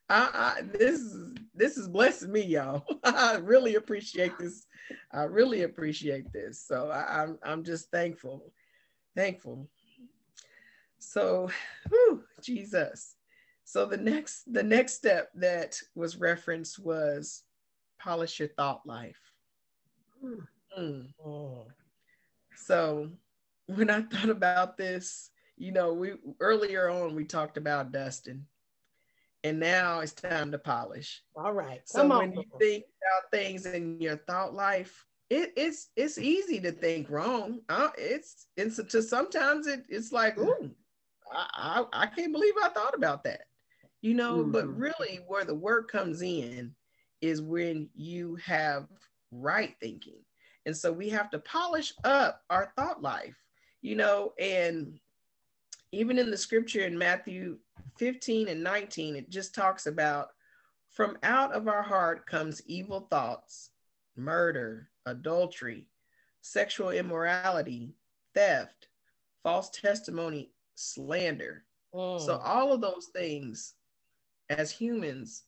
[0.10, 2.84] I, I, this is this is blessing me, y'all.
[3.04, 4.66] I really appreciate this.
[5.12, 6.66] I really appreciate this.
[6.66, 8.52] So I, I'm I'm just thankful,
[9.16, 9.70] thankful.
[11.00, 11.50] So,
[11.90, 13.16] whew, Jesus.
[13.66, 17.44] So the next the next step that was referenced was
[18.00, 19.20] polish your thought life.
[20.24, 20.48] Mm.
[20.78, 21.08] Mm.
[22.66, 23.10] So
[23.68, 28.46] when I thought about this, you know, we earlier on we talked about dusting,
[29.44, 31.22] and now it's time to polish.
[31.36, 31.82] All right.
[31.86, 36.72] So when you think about things in your thought life, it, it's it's easy to
[36.72, 37.60] think wrong.
[37.70, 40.70] Uh, it's it's to sometimes it, it's like, oh,
[41.32, 43.42] I, I, I can't believe I thought about that.
[44.02, 44.52] You know, mm-hmm.
[44.52, 46.76] but really where the work comes in
[47.22, 48.88] is when you have
[49.32, 50.20] right thinking
[50.66, 53.36] and so we have to polish up our thought life,
[53.82, 55.00] you know, and
[55.92, 57.58] even in the scripture in Matthew
[57.98, 60.30] 15 and 19, it just talks about
[60.92, 63.72] from out of our heart comes evil thoughts,
[64.16, 65.88] murder, adultery,
[66.42, 67.94] sexual immorality,
[68.34, 68.88] theft,
[69.44, 71.64] false testimony, slander.
[71.94, 72.20] Mm.
[72.22, 73.74] So all of those things
[74.50, 75.44] as humans,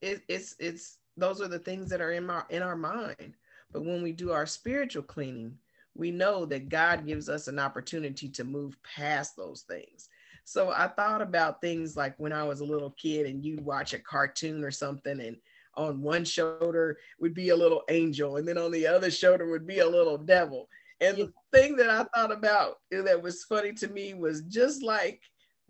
[0.00, 3.34] it, it's it's those are the things that are in our in our mind.
[3.72, 5.58] But when we do our spiritual cleaning,
[5.94, 10.08] we know that God gives us an opportunity to move past those things.
[10.44, 13.94] So I thought about things like when I was a little kid and you'd watch
[13.94, 15.36] a cartoon or something, and
[15.74, 19.66] on one shoulder would be a little angel, and then on the other shoulder would
[19.66, 20.68] be a little devil.
[21.00, 25.20] And the thing that I thought about that was funny to me was just like,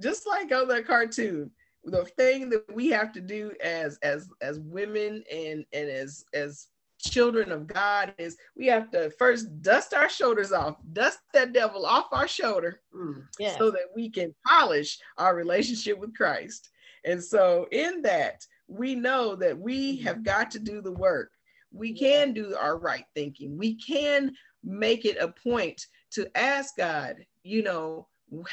[0.00, 1.50] just like on that cartoon,
[1.84, 6.68] the thing that we have to do as as as women and and as as
[7.10, 11.86] children of God is we have to first dust our shoulders off, dust that devil
[11.86, 13.56] off our shoulder mm, yes.
[13.58, 16.70] so that we can polish our relationship with Christ.
[17.04, 21.30] And so, in that, we know that we have got to do the work.
[21.72, 23.56] We can do our right thinking.
[23.56, 24.32] We can
[24.64, 28.08] make it a point to ask God, you know,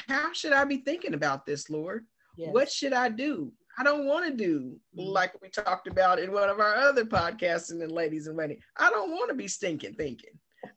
[0.07, 2.05] how should I be thinking about this, Lord?
[2.37, 2.49] Yes.
[2.51, 3.51] What should I do?
[3.77, 5.09] I don't want to do mm-hmm.
[5.09, 8.59] like we talked about in one of our other podcasts and then ladies in waiting.
[8.77, 10.31] I don't want to be stinking thinking.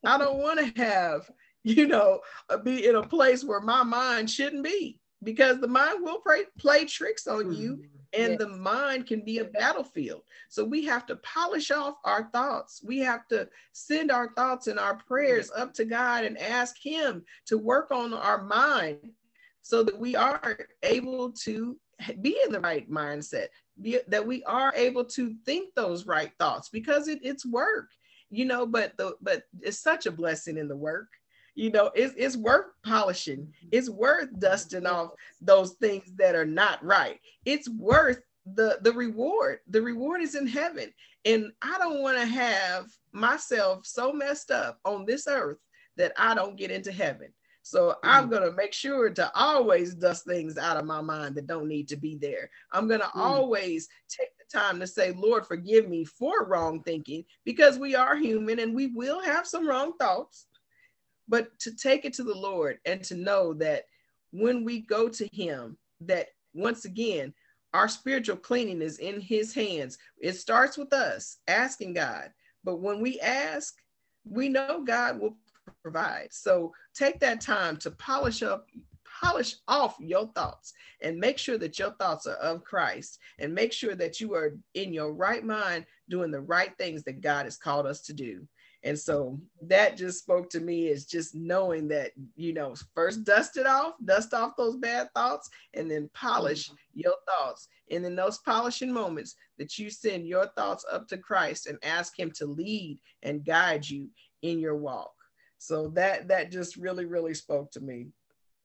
[0.04, 1.30] I don't want to have,
[1.62, 6.02] you know, uh, be in a place where my mind shouldn't be because the mind
[6.02, 8.22] will play, play tricks on you mm-hmm.
[8.22, 8.38] and yes.
[8.38, 10.22] the mind can be a battlefield.
[10.48, 12.82] So we have to polish off our thoughts.
[12.85, 17.24] We have to send our thoughts and our prayers up to God and ask Him
[17.46, 19.11] to work on our mind
[19.62, 21.76] so that we are able to
[22.20, 23.48] be in the right mindset,
[23.80, 27.90] be, that we are able to think those right thoughts because it, it's work,
[28.30, 31.09] you know, but the but it's such a blessing in the work.
[31.54, 33.50] You know, it's, it's worth polishing.
[33.72, 34.40] It's worth mm-hmm.
[34.40, 37.18] dusting off those things that are not right.
[37.46, 38.20] It's worth
[38.54, 39.61] the the reward.
[39.68, 40.92] The reward is in heaven.
[41.24, 45.59] And I don't want to have myself so messed up on this earth
[45.96, 47.28] that I don't get into heaven.
[47.66, 48.09] So mm-hmm.
[48.09, 51.66] I'm going to make sure to always dust things out of my mind that don't
[51.66, 52.49] need to be there.
[52.70, 53.20] I'm going to mm-hmm.
[53.20, 58.16] always take the time to say, Lord, forgive me for wrong thinking because we are
[58.16, 60.47] human and we will have some wrong thoughts.
[61.26, 63.86] But to take it to the Lord and to know that
[64.30, 67.34] when we go to Him, that once again,
[67.74, 69.99] our spiritual cleaning is in His hands.
[70.20, 72.30] It starts with us asking God.
[72.62, 73.74] But when we ask,
[74.24, 75.36] we know God will
[75.82, 76.28] provide.
[76.30, 78.66] So take that time to polish up,
[79.22, 80.72] polish off your thoughts
[81.03, 84.57] and make sure that your thoughts are of Christ and make sure that you are
[84.74, 88.47] in your right mind doing the right things that God has called us to do.
[88.82, 93.57] And so that just spoke to me is just knowing that, you know, first dust
[93.57, 97.01] it off, dust off those bad thoughts, and then polish mm-hmm.
[97.01, 97.66] your thoughts.
[97.90, 102.16] And in those polishing moments that you send your thoughts up to Christ and ask
[102.16, 104.09] him to lead and guide you
[104.42, 105.16] in your walk.
[105.59, 108.09] So that that just really, really spoke to me.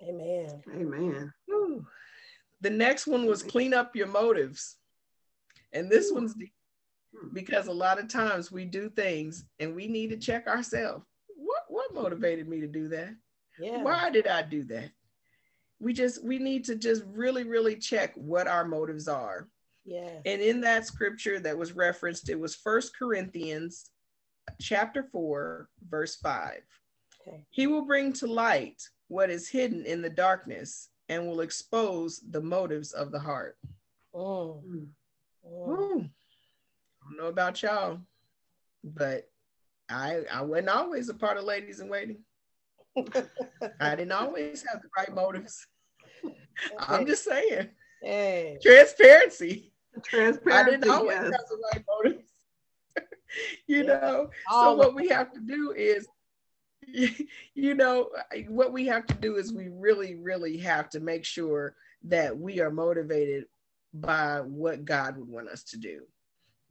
[0.02, 0.62] Amen.
[0.74, 1.34] Amen.
[1.46, 1.86] Whew.
[2.62, 4.78] The next one was clean up your motives.
[5.74, 6.16] And this Ooh.
[6.16, 6.36] one's
[7.34, 11.06] because a lot of times we do things and we need to check ourselves.
[11.36, 13.16] What what motivated me to do that?
[13.60, 13.84] Yeah.
[13.84, 14.92] Why did I do that?
[15.80, 19.48] We just we need to just really really check what our motives are.
[19.86, 20.20] Yeah.
[20.26, 23.90] And in that scripture that was referenced, it was First Corinthians
[24.60, 26.62] chapter 4, verse 5.
[27.28, 27.44] Okay.
[27.50, 32.42] He will bring to light what is hidden in the darkness and will expose the
[32.42, 33.58] motives of the heart.
[34.14, 34.64] Oh.
[34.68, 34.88] Mm.
[35.46, 36.00] Oh.
[36.00, 38.00] I don't know about y'all,
[38.84, 39.30] but
[39.90, 42.20] I I wasn't always a part of ladies in waiting.
[43.80, 45.66] I didn't always have the right motives.
[46.24, 46.36] Okay.
[46.80, 47.70] I'm just saying.
[48.02, 48.58] Hey.
[48.62, 49.74] Transparency.
[50.04, 50.52] Transparency.
[50.52, 51.32] I didn't always yes.
[51.32, 52.30] have the right motives.
[53.68, 53.84] you yeah.
[53.84, 56.08] know, All so what we have to do is
[57.54, 58.10] you know,
[58.48, 62.60] what we have to do is we really, really have to make sure that we
[62.60, 63.46] are motivated
[63.94, 66.02] by what God would want us to do.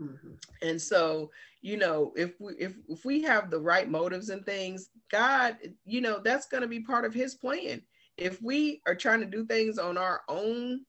[0.00, 0.32] Mm-hmm.
[0.62, 1.30] And so,
[1.60, 6.00] you know, if we if if we have the right motives and things, God, you
[6.00, 7.82] know, that's going to be part of his plan.
[8.16, 10.80] If we are trying to do things on our own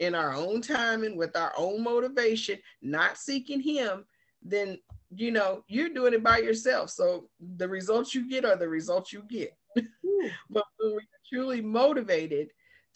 [0.00, 4.04] in our own time and with our own motivation, not seeking him,
[4.42, 4.78] then
[5.14, 6.90] you know, you're doing it by yourself.
[6.90, 9.56] So the results you get are the results you get.
[9.76, 12.48] but when we're truly motivated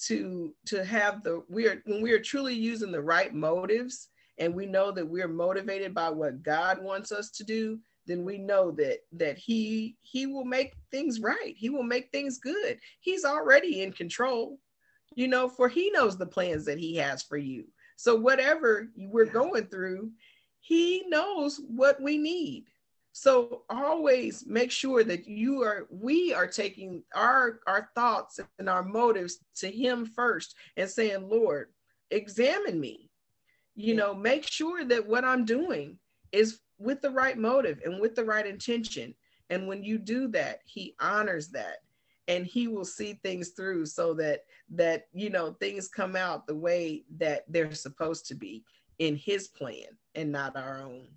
[0.07, 4.09] to to have the we are when we are truly using the right motives
[4.39, 8.39] and we know that we're motivated by what God wants us to do, then we
[8.39, 11.55] know that that he he will make things right.
[11.57, 12.79] He will make things good.
[13.01, 14.59] He's already in control.
[15.15, 17.65] You know, for he knows the plans that he has for you.
[17.97, 20.11] So whatever we're going through,
[20.61, 22.67] he knows what we need.
[23.13, 28.85] So always make sure that you are we are taking our our thoughts and our
[28.85, 31.73] motives to him first and saying, "Lord,
[32.11, 33.11] examine me.
[33.75, 35.99] You know make sure that what i'm doing
[36.33, 39.15] is with the right motive and with the right intention.
[39.49, 41.79] And when you do that he honors that
[42.29, 46.55] and he will see things through so that that you know things come out the
[46.55, 48.65] way that they're supposed to be
[49.01, 51.09] in his plan and not our own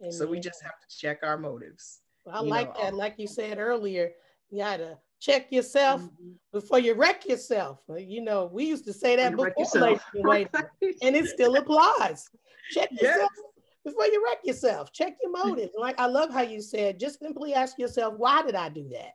[0.00, 0.12] Amen.
[0.12, 3.26] so we just have to check our motives well, i like know, that like you
[3.26, 4.12] said earlier
[4.50, 6.32] you gotta check yourself mm-hmm.
[6.52, 7.78] before you wreck yourself.
[7.96, 9.52] You know, we used to say that before,
[11.02, 12.28] and it still applies.
[12.72, 13.30] Check yourself
[13.84, 14.92] before you wreck yourself.
[14.92, 15.72] Check your motives.
[15.78, 19.12] like I love how you said, just simply ask yourself, why did I do that?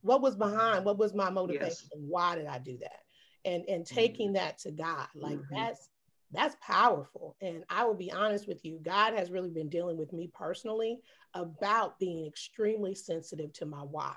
[0.00, 0.84] What was behind?
[0.84, 1.88] What was my motivation?
[1.92, 2.00] Yes.
[2.08, 3.00] Why did I do that?
[3.44, 4.44] And and taking mm-hmm.
[4.44, 5.54] that to God, like mm-hmm.
[5.54, 5.88] that's
[6.32, 7.36] that's powerful.
[7.40, 11.00] And I will be honest with you, God has really been dealing with me personally
[11.34, 14.16] about being extremely sensitive to my why.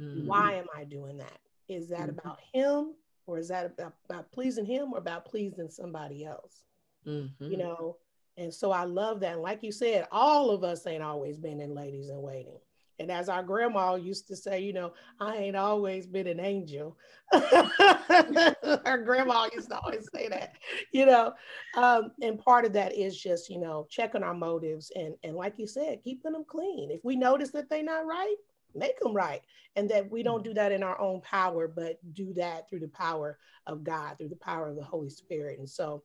[0.00, 0.26] Mm-hmm.
[0.26, 1.38] Why am I doing that?
[1.68, 2.18] Is that mm-hmm.
[2.18, 2.94] about him
[3.26, 6.62] or is that about, about, pleasing him or about pleasing somebody else?
[7.06, 7.50] Mm-hmm.
[7.50, 7.96] You know,
[8.36, 9.34] and so I love that.
[9.34, 12.58] And like you said, all of us ain't always been in ladies in waiting.
[13.00, 16.96] And as our grandma used to say, you know, I ain't always been an angel.
[17.32, 20.56] our grandma used to always say that,
[20.92, 21.32] you know.
[21.76, 25.54] Um, and part of that is just, you know, checking our motives and and like
[25.58, 26.90] you said, keeping them clean.
[26.90, 28.36] If we notice that they're not right,
[28.74, 29.40] make them right
[29.76, 32.88] and that we don't do that in our own power but do that through the
[32.88, 36.02] power of god through the power of the holy spirit and so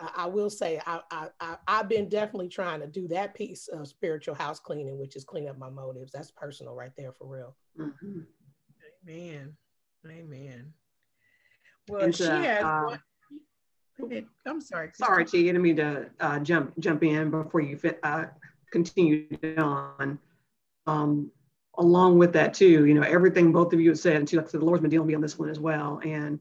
[0.00, 3.88] i, I will say I, I i've been definitely trying to do that piece of
[3.88, 7.56] spiritual house cleaning which is clean up my motives that's personal right there for real
[7.78, 8.20] mm-hmm.
[9.08, 9.56] amen
[10.06, 10.72] amen
[11.88, 13.00] well and, she uh, had uh, one
[14.46, 14.90] I'm sorry.
[14.94, 15.38] Sorry, Chi.
[15.38, 18.26] I didn't mean to uh, jump jump in before you fit, uh,
[18.70, 19.26] continue
[19.56, 20.20] on.
[20.86, 21.32] Um,
[21.78, 24.46] along with that too, you know, everything both of you have said, and too, like
[24.46, 26.00] I said, the Lord's been dealing with me on this one as well.
[26.04, 26.40] And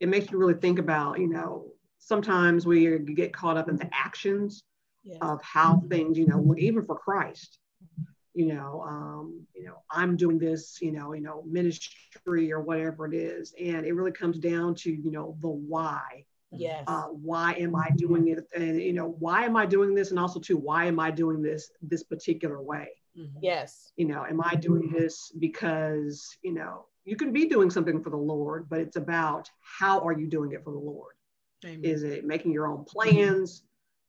[0.00, 1.66] it makes you really think about, you know,
[2.04, 4.62] sometimes we get caught up in the actions
[5.02, 5.18] yes.
[5.20, 7.58] of how things, you know, even for Christ.
[8.34, 13.06] You know, um, you know, I'm doing this, you know, you know, ministry or whatever
[13.06, 16.24] it is, and it really comes down to, you know, the why.
[16.50, 16.84] Yes.
[16.86, 18.44] Uh, why am I doing it?
[18.56, 20.10] And you know, why am I doing this?
[20.10, 22.88] And also, too, why am I doing this this particular way?
[23.16, 23.38] Mm-hmm.
[23.40, 23.92] Yes.
[23.96, 28.10] You know, am I doing this because, you know, you can be doing something for
[28.10, 31.13] the Lord, but it's about how are you doing it for the Lord?
[31.64, 31.80] Amen.
[31.82, 33.62] Is it making your own plans?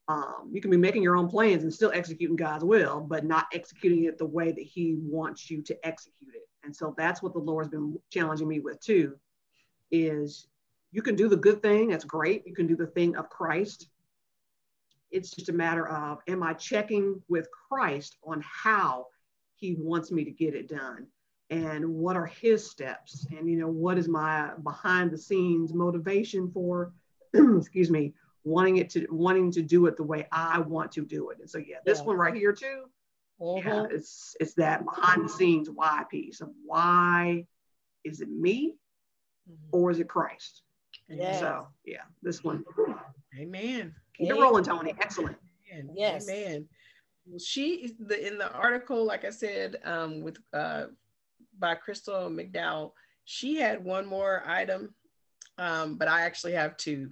[0.07, 3.47] Um, you can be making your own plans and still executing God's will, but not
[3.53, 6.47] executing it the way that He wants you to execute it.
[6.63, 9.15] And so that's what the Lord's been challenging me with too.
[9.91, 10.47] Is
[10.91, 12.45] you can do the good thing, that's great.
[12.45, 13.87] You can do the thing of Christ.
[15.11, 19.07] It's just a matter of am I checking with Christ on how
[19.55, 21.07] He wants me to get it done?
[21.51, 26.49] and what are his steps and you know what is my behind the scenes motivation
[26.51, 26.91] for
[27.57, 28.13] excuse me
[28.43, 31.49] wanting it to wanting to do it the way i want to do it and
[31.49, 32.03] so yeah this yeah.
[32.05, 32.83] one right here too
[33.41, 33.67] mm-hmm.
[33.67, 37.45] yeah it's it's that behind the scenes why piece of why
[38.03, 38.75] is it me
[39.49, 39.69] mm-hmm.
[39.71, 40.61] or is it christ
[41.09, 41.39] yeah.
[41.39, 42.63] so yeah this one
[43.39, 44.37] amen keep amen.
[44.37, 45.37] it rolling tony excellent
[45.71, 45.89] amen.
[45.95, 46.67] yes amen
[47.27, 50.85] well, she the in the article like i said um, with uh,
[51.59, 52.91] by Crystal McDowell.
[53.25, 54.93] She had one more item,
[55.57, 57.11] um, but I actually have two.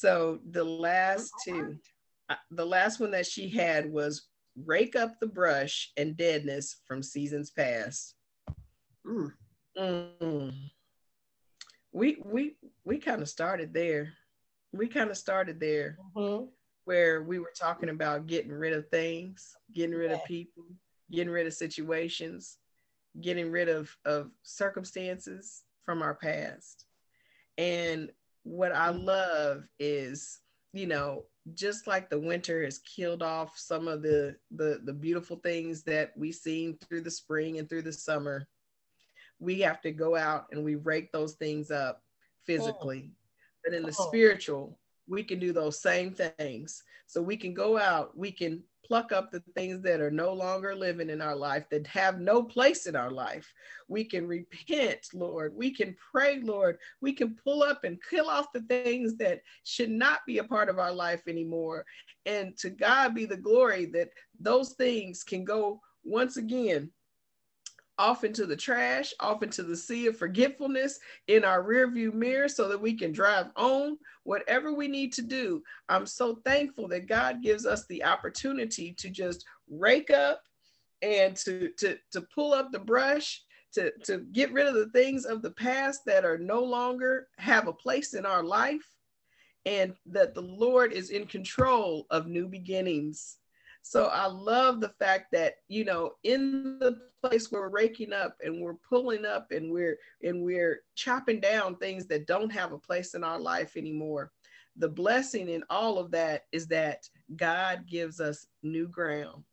[0.00, 1.76] So the last two,
[2.28, 4.26] uh, the last one that she had was
[4.56, 8.16] rake up the brush and deadness from seasons past.
[9.06, 9.32] Mm.
[9.78, 10.54] Mm.
[11.92, 14.12] We we we kind of started there.
[14.72, 16.46] We kind of started there, mm-hmm.
[16.84, 20.64] where we were talking about getting rid of things, getting rid of people,
[21.12, 22.58] getting rid of situations,
[23.20, 26.86] getting rid of, of circumstances from our past.
[27.56, 28.10] And
[28.44, 29.04] what I mm-hmm.
[29.04, 30.38] love is,
[30.72, 31.24] you know,
[31.54, 36.12] just like the winter has killed off some of the, the, the beautiful things that
[36.16, 38.46] we've seen through the spring and through the summer,
[39.40, 42.06] we have to go out and we rake those things up oh.
[42.46, 43.10] physically.
[43.10, 43.16] Oh.
[43.64, 44.06] But in the oh.
[44.08, 46.82] spiritual, we can do those same things.
[47.06, 50.74] So we can go out, we can pluck up the things that are no longer
[50.74, 53.52] living in our life, that have no place in our life.
[53.88, 55.54] We can repent, Lord.
[55.54, 56.78] We can pray, Lord.
[57.00, 60.68] We can pull up and kill off the things that should not be a part
[60.68, 61.84] of our life anymore.
[62.26, 66.90] And to God be the glory that those things can go once again
[67.98, 72.68] off into the trash, off into the sea of forgetfulness in our rearview mirror so
[72.68, 75.62] that we can drive on whatever we need to do.
[75.88, 80.42] I'm so thankful that God gives us the opportunity to just rake up
[81.02, 83.42] and to, to, to pull up the brush,
[83.74, 87.68] to, to get rid of the things of the past that are no longer have
[87.68, 88.88] a place in our life,
[89.66, 93.38] and that the Lord is in control of new beginnings.
[93.86, 98.34] So I love the fact that, you know, in the place where we're raking up
[98.42, 102.78] and we're pulling up and we're and we're chopping down things that don't have a
[102.78, 104.32] place in our life anymore.
[104.78, 107.06] The blessing in all of that is that
[107.36, 109.44] God gives us new ground.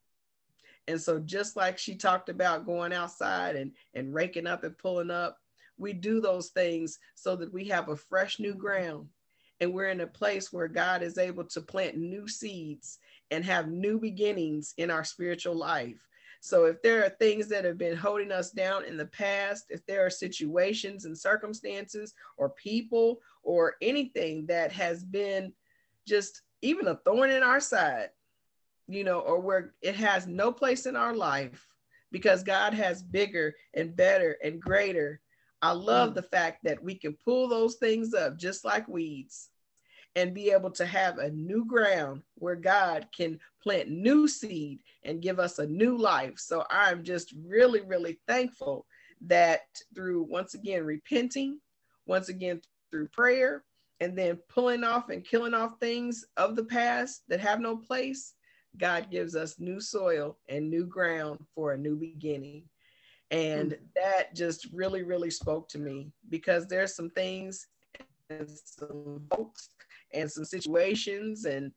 [0.87, 5.11] And so just like she talked about going outside and, and raking up and pulling
[5.11, 5.39] up,
[5.77, 9.09] we do those things so that we have a fresh new ground
[9.59, 12.97] and we're in a place where God is able to plant new seeds
[13.31, 16.07] and have new beginnings in our spiritual life.
[16.41, 19.85] So, if there are things that have been holding us down in the past, if
[19.85, 25.53] there are situations and circumstances or people or anything that has been
[26.07, 28.09] just even a thorn in our side,
[28.87, 31.65] you know, or where it has no place in our life
[32.11, 35.21] because God has bigger and better and greater.
[35.61, 36.15] I love mm.
[36.15, 39.50] the fact that we can pull those things up just like weeds
[40.15, 45.21] and be able to have a new ground where God can plant new seed and
[45.21, 46.37] give us a new life.
[46.37, 48.85] So I'm just really, really thankful
[49.27, 49.61] that
[49.95, 51.59] through once again repenting,
[52.07, 53.63] once again through prayer,
[54.01, 58.33] and then pulling off and killing off things of the past that have no place,
[58.77, 62.63] God gives us new soil and new ground for a new beginning.
[63.29, 63.83] And mm-hmm.
[63.95, 67.67] that just really, really spoke to me because there's some things
[68.65, 69.69] some folks
[70.13, 71.71] and some situations and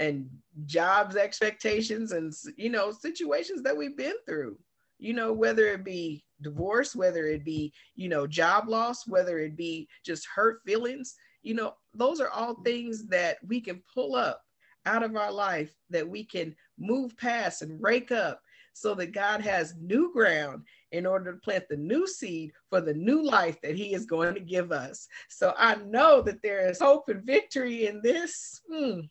[0.00, 0.28] and
[0.66, 4.56] jobs expectations and you know situations that we've been through.
[4.98, 9.56] You know whether it be divorce whether it be you know job loss whether it
[9.56, 14.42] be just hurt feelings you know those are all things that we can pull up
[14.86, 18.40] out of our life that we can move past and rake up
[18.74, 22.92] so that God has new ground in order to plant the new seed for the
[22.92, 25.08] new life that He is going to give us.
[25.30, 28.60] So I know that there is hope and victory in this.
[28.70, 29.08] Mm.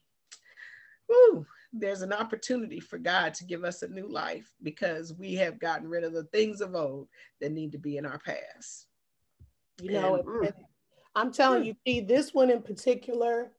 [1.10, 1.46] Woo.
[1.72, 5.90] There's an opportunity for God to give us a new life because we have gotten
[5.90, 7.08] rid of the things of old
[7.42, 8.86] that need to be in our past.
[9.82, 10.54] You know, and, mm.
[11.16, 13.52] I'm telling you, see, this one in particular,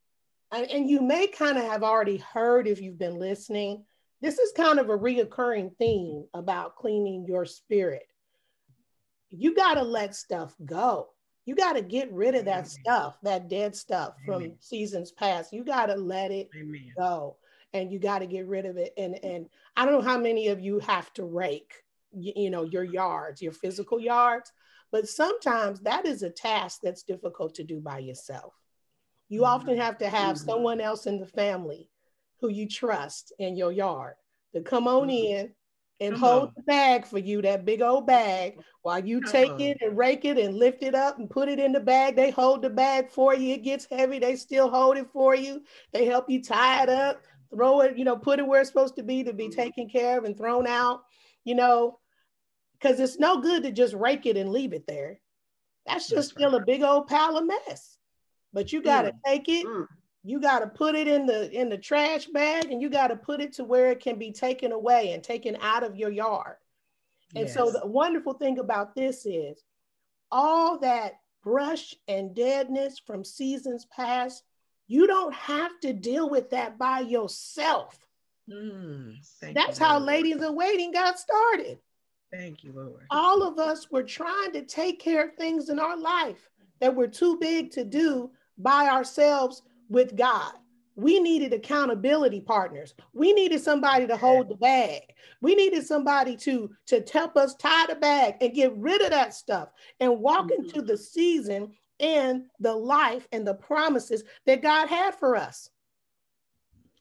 [0.52, 3.84] and, and you may kind of have already heard if you've been listening,
[4.20, 8.06] this is kind of a reoccurring theme about cleaning your spirit
[9.36, 11.08] you got to let stuff go.
[11.44, 12.64] You got to get rid of that Amen.
[12.66, 14.40] stuff, that dead stuff Amen.
[14.40, 15.52] from seasons past.
[15.52, 16.92] You got to let it Amen.
[16.96, 17.36] go
[17.72, 18.94] and you got to get rid of it.
[18.96, 19.46] And, and
[19.76, 21.74] I don't know how many of you have to rake,
[22.12, 24.52] you, you know, your yards, your physical yards,
[24.90, 28.54] but sometimes that is a task that's difficult to do by yourself.
[29.28, 29.50] You mm-hmm.
[29.50, 30.48] often have to have mm-hmm.
[30.48, 31.90] someone else in the family
[32.40, 34.14] who you trust in your yard
[34.54, 35.34] to come on mm-hmm.
[35.34, 35.54] in
[36.00, 36.52] and come hold on.
[36.56, 39.60] the bag for you, that big old bag, while you come take on.
[39.60, 42.16] it and rake it and lift it up and put it in the bag.
[42.16, 43.54] They hold the bag for you.
[43.54, 44.18] It gets heavy.
[44.18, 45.62] They still hold it for you.
[45.92, 47.22] They help you tie it up,
[47.52, 49.60] throw it, you know, put it where it's supposed to be to be mm-hmm.
[49.60, 51.02] taken care of and thrown out,
[51.44, 51.98] you know,
[52.78, 55.20] because it's no good to just rake it and leave it there.
[55.86, 56.62] That's just That's still right.
[56.62, 57.96] a big old pile of mess.
[58.52, 59.18] But you got to mm.
[59.26, 59.86] take it, mm
[60.24, 63.16] you got to put it in the in the trash bag and you got to
[63.16, 66.56] put it to where it can be taken away and taken out of your yard
[67.36, 67.54] and yes.
[67.54, 69.62] so the wonderful thing about this is
[70.32, 74.42] all that brush and deadness from seasons past
[74.88, 77.98] you don't have to deal with that by yourself
[78.50, 79.14] mm,
[79.52, 80.06] that's you, how Lord.
[80.06, 81.78] ladies in waiting got started
[82.32, 85.98] thank you lord all of us were trying to take care of things in our
[85.98, 86.48] life
[86.80, 90.52] that were too big to do by ourselves with God.
[90.96, 92.94] We needed accountability partners.
[93.12, 95.02] We needed somebody to hold the bag.
[95.40, 99.34] We needed somebody to, to help us tie the bag and get rid of that
[99.34, 100.64] stuff and walk mm-hmm.
[100.64, 105.68] into the season and the life and the promises that God had for us.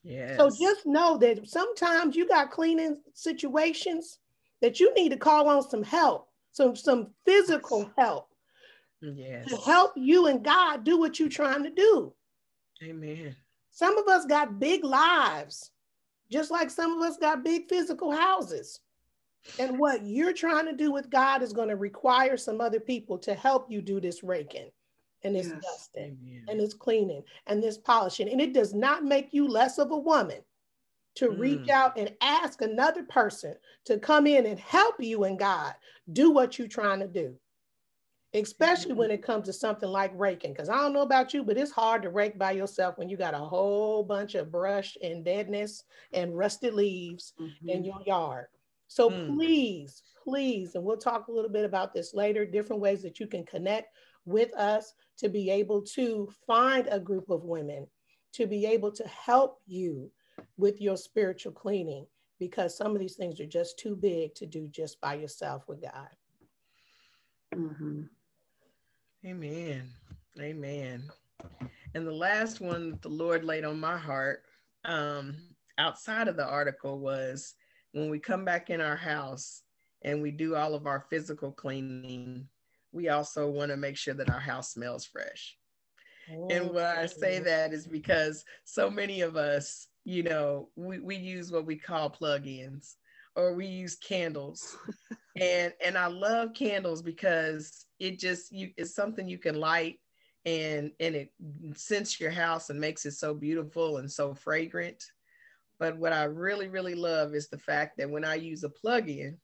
[0.04, 0.38] Yes.
[0.38, 4.20] So just know that sometimes you got cleaning situations
[4.62, 8.28] that you need to call on some help, some some physical help.
[9.02, 9.48] Yes.
[9.50, 12.14] To help you and God do what you're trying to do.
[12.84, 13.36] Amen.
[13.72, 15.72] Some of us got big lives,
[16.30, 18.80] just like some of us got big physical houses.
[19.60, 23.18] And what you're trying to do with God is going to require some other people
[23.20, 24.70] to help you do this raking
[25.24, 25.62] and this yes.
[25.62, 26.46] dusting Amen.
[26.48, 28.30] and this cleaning and this polishing.
[28.30, 30.40] And it does not make you less of a woman
[31.16, 31.40] to mm.
[31.40, 33.56] reach out and ask another person
[33.86, 35.74] to come in and help you and God
[36.12, 37.36] do what you're trying to do
[38.34, 40.54] especially when it comes to something like raking.
[40.54, 43.18] Because I don't know about you, but it's hard to rake by yourself when you
[43.18, 47.70] got a whole bunch of brush and deadness and rusted leaves mm-hmm.
[47.70, 48.48] in your yard.
[48.88, 49.36] So mm.
[49.36, 53.28] please, please, and we'll talk a little bit about this later, different ways that you
[53.28, 57.88] can connect with us to be able to find a group of women
[58.34, 60.12] to be able to help you
[60.58, 62.06] with your spiritual cleaning
[62.40, 65.82] because some of these things are just too big to do just by yourself with
[65.82, 66.10] God.
[67.56, 68.02] Mm-hmm.
[69.26, 69.90] Amen.
[70.40, 71.10] Amen.
[71.96, 74.44] And the last one that the Lord laid on my heart
[74.84, 75.38] um,
[75.78, 77.54] outside of the article was
[77.94, 79.62] when we come back in our house
[80.04, 82.50] and we do all of our physical cleaning,
[82.92, 85.58] we also want to make sure that our house smells fresh.
[86.30, 91.00] Oh, and why I say that is because so many of us, you know, we,
[91.00, 92.98] we use what we call plug-ins
[93.36, 94.76] or we use candles.
[95.40, 100.00] and and I love candles because it just you it's something you can light
[100.46, 101.32] and and it
[101.76, 105.04] scents your house and makes it so beautiful and so fragrant.
[105.80, 109.38] But what I really really love is the fact that when I use a plug-in,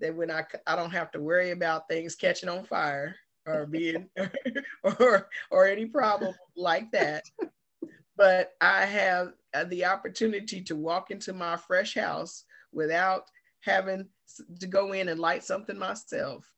[0.00, 4.08] that when I I don't have to worry about things catching on fire or being
[4.82, 7.24] or or any problem like that.
[8.16, 13.24] But I have uh, the opportunity to walk into my fresh house without
[13.60, 14.08] having
[14.60, 16.50] to go in and light something myself.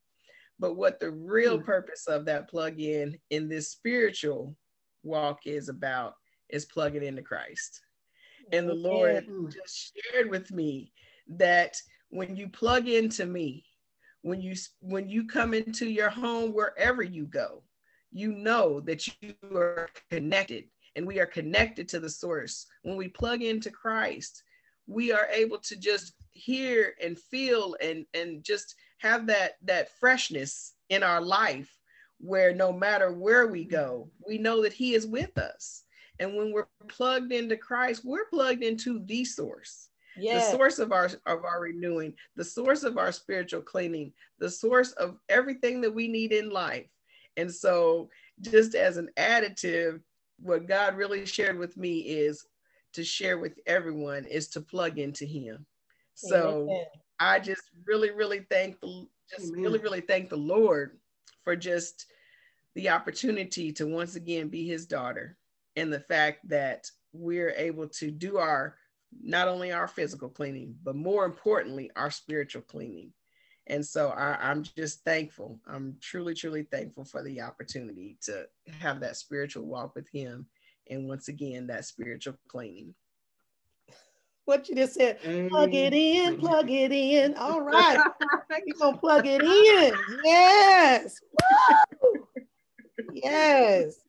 [0.59, 1.65] But what the real hmm.
[1.65, 4.57] purpose of that plug in in this spiritual
[5.03, 6.15] walk is about
[6.49, 7.81] is plugging into Christ.
[8.53, 10.93] And the Lord just shared with me
[11.29, 11.77] that
[12.09, 13.65] when you plug into me,
[14.23, 17.63] when you when you come into your home wherever you go,
[18.11, 20.65] you know that you are connected
[20.97, 22.67] and we are connected to the source.
[22.83, 24.43] When we plug into Christ,
[24.89, 30.75] we are able to just hear and feel and and just have that that freshness
[30.89, 31.71] in our life
[32.19, 35.85] where no matter where we go we know that he is with us
[36.19, 40.51] and when we're plugged into christ we're plugged into the source yes.
[40.51, 44.93] the source of our of our renewing the source of our spiritual cleaning the source
[44.93, 46.89] of everything that we need in life
[47.37, 48.09] and so
[48.41, 50.01] just as an additive
[50.41, 52.47] what god really shared with me is
[52.95, 55.67] to share with everyone is to plug into him
[56.19, 56.85] so Amen.
[57.21, 59.63] I just really, really thank the just Amen.
[59.63, 60.99] really, really thank the Lord
[61.45, 62.07] for just
[62.75, 65.37] the opportunity to once again be his daughter
[65.77, 68.77] and the fact that we're able to do our
[69.23, 73.13] not only our physical cleaning, but more importantly, our spiritual cleaning.
[73.69, 75.61] And so I, am just thankful.
[75.67, 78.47] I'm truly, truly thankful for the opportunity to
[78.81, 80.47] have that spiritual walk with Him.
[80.91, 82.95] And once again, that spiritual cleaning.
[84.45, 85.21] What you just said,
[85.51, 87.35] plug it in, plug it in.
[87.35, 87.99] All right.
[88.67, 89.93] You're going to plug it in.
[90.25, 91.21] Yes.
[92.03, 92.27] Woo!
[93.13, 94.01] Yes.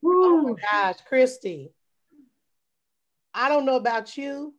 [0.00, 0.12] Woo.
[0.24, 1.72] Oh my gosh, Christy.
[3.34, 4.54] I don't know about you,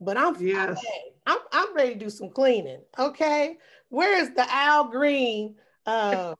[0.00, 0.80] but I'm yes.
[1.26, 2.82] I'm, I'm ready to do some cleaning.
[2.98, 3.56] Okay.
[3.88, 6.34] Where is the Al Green uh,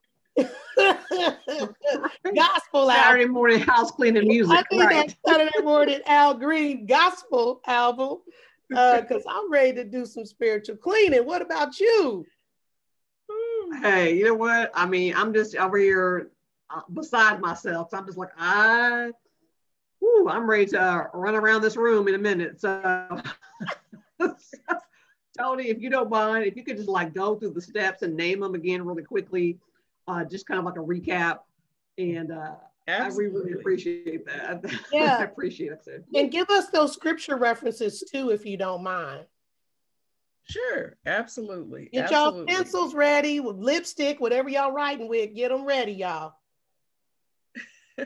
[2.35, 3.31] gospel Saturday album?
[3.31, 4.55] morning house cleaning music?
[4.55, 5.07] I think right.
[5.07, 8.19] that Saturday morning Al Green gospel album
[8.69, 11.25] because uh, I'm ready to do some spiritual cleaning.
[11.25, 12.25] What about you?
[13.81, 14.71] Hey, you know what?
[14.73, 16.31] I mean, I'm just over here
[16.69, 17.89] uh, beside myself.
[17.91, 19.11] So I'm just like, I,
[19.99, 22.59] whew, I'm ready to uh, run around this room in a minute.
[22.59, 23.21] So
[25.39, 28.15] Tony, if you don't mind, if you could just like go through the steps and
[28.15, 29.57] name them again really quickly,
[30.09, 31.39] uh, just kind of like a recap.
[31.97, 32.55] And uh,
[32.87, 34.63] I really appreciate that.
[34.91, 35.83] Yeah, I appreciate it.
[35.85, 36.03] Too.
[36.15, 39.25] And give us those scripture references too, if you don't mind.
[40.43, 41.89] Sure, absolutely.
[41.93, 42.39] Get absolutely.
[42.39, 45.35] y'all pencils ready with lipstick, whatever y'all writing with.
[45.35, 46.33] Get them ready, y'all.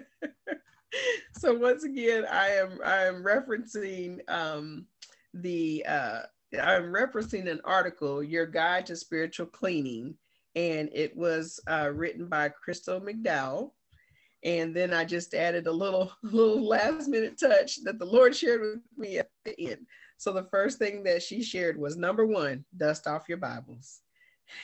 [1.37, 4.85] so once again, I am I am referencing um,
[5.33, 6.19] the uh,
[6.61, 10.15] I'm referencing an article, Your Guide to Spiritual Cleaning,
[10.55, 13.71] and it was uh, written by Crystal McDowell.
[14.43, 18.61] And then I just added a little, little last minute touch that the Lord shared
[18.61, 19.87] with me at the end.
[20.17, 23.99] So the first thing that she shared was number one, dust off your Bibles.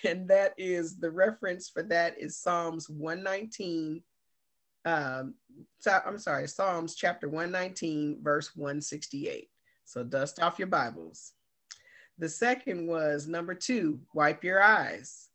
[0.05, 4.03] And that is the reference for that is Psalms 119.
[4.85, 5.33] Um,
[5.79, 9.49] so, I'm sorry, Psalms chapter 119, verse 168.
[9.85, 11.33] So dust off your Bibles.
[12.19, 15.28] The second was number two, wipe your eyes.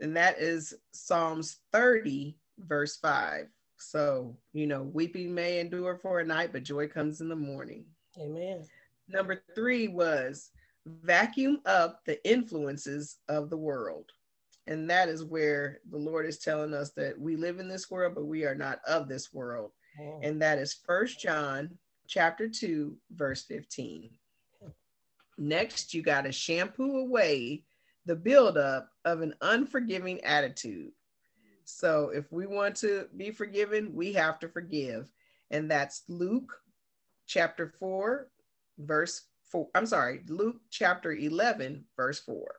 [0.00, 3.46] And that is Psalms 30, verse 5.
[3.78, 7.84] So, you know, weeping may endure for a night, but joy comes in the morning.
[8.18, 8.64] Amen.
[9.08, 10.50] Number three was
[10.86, 14.10] vacuum up the influences of the world.
[14.66, 18.14] And that is where the Lord is telling us that we live in this world,
[18.14, 19.72] but we are not of this world.
[20.00, 20.20] Oh.
[20.22, 21.78] And that is First John
[22.08, 24.10] chapter 2, verse 15.
[24.60, 24.68] Hmm.
[25.38, 27.62] Next, you got to shampoo away
[28.06, 30.92] the buildup of an unforgiving attitude.
[31.64, 35.10] So, if we want to be forgiven, we have to forgive.
[35.50, 36.52] And that's Luke
[37.26, 38.28] chapter 4,
[38.78, 39.68] verse 4.
[39.74, 42.54] I'm sorry, Luke chapter 11, verse 4.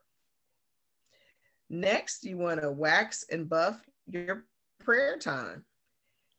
[1.70, 3.80] Next, you want to wax and buff
[4.10, 4.46] your
[4.84, 5.64] prayer time.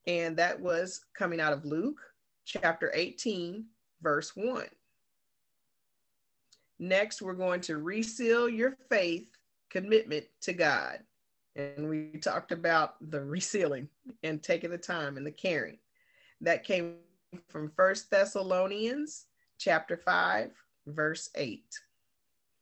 [0.07, 2.01] And that was coming out of Luke
[2.45, 3.65] chapter 18,
[4.03, 4.65] verse 1.
[6.79, 9.29] Next, we're going to reseal your faith
[9.71, 11.01] commitment to God.
[11.57, 13.89] And we talked about the resealing
[14.23, 15.79] and taking the time and the caring.
[16.41, 16.97] That came
[17.49, 19.27] from First Thessalonians
[19.59, 20.53] chapter 5,
[20.87, 21.65] verse 8.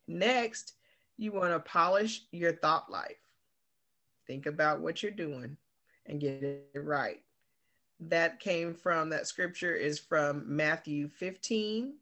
[0.08, 0.74] Next,
[1.18, 3.20] you want to polish your thought life.
[4.26, 5.56] Think about what you're doing
[6.06, 7.20] and get it right
[8.00, 11.94] that came from that scripture is from Matthew 15,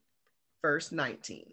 [0.61, 1.53] verse 19.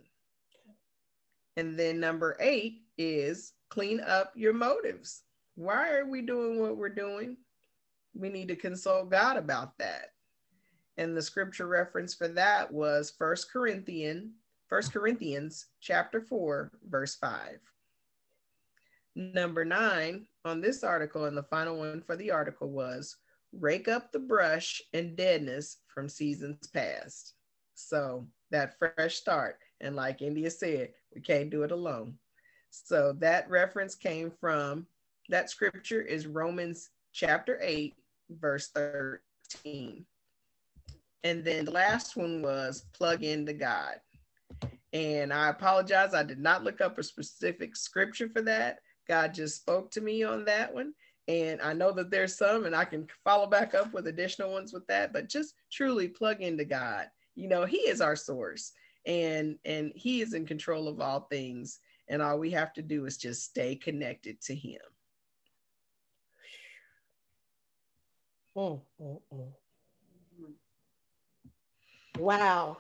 [1.58, 5.24] And then number eight is clean up your motives.
[5.56, 7.38] Why are we doing what we're doing?
[8.14, 10.12] We need to consult God about that.
[10.98, 14.32] And the scripture reference for that was First Corinthians,
[14.68, 17.60] First Corinthians chapter 4, verse 5.
[19.16, 23.18] Number nine on this article, and the final one for the article was
[23.52, 27.34] rake up the brush and deadness from seasons past.
[27.74, 29.58] So that fresh start.
[29.82, 32.18] And like India said, we can't do it alone.
[32.70, 34.86] So that reference came from
[35.30, 37.96] that scripture is Romans chapter 8,
[38.30, 40.06] verse 13.
[41.24, 43.96] And then the last one was plug into God.
[44.94, 48.80] And I apologize, I did not look up a specific scripture for that.
[49.08, 50.94] God just spoke to me on that one.
[51.28, 54.74] And I know that there's some, and I can follow back up with additional ones
[54.74, 57.08] with that, but just truly plug into God.
[57.36, 58.74] You know, He is our source
[59.06, 61.80] and and He is in control of all things.
[62.08, 64.82] And all we have to do is just stay connected to Him.
[68.58, 69.52] Mm, mm, mm.
[72.20, 72.78] Wow.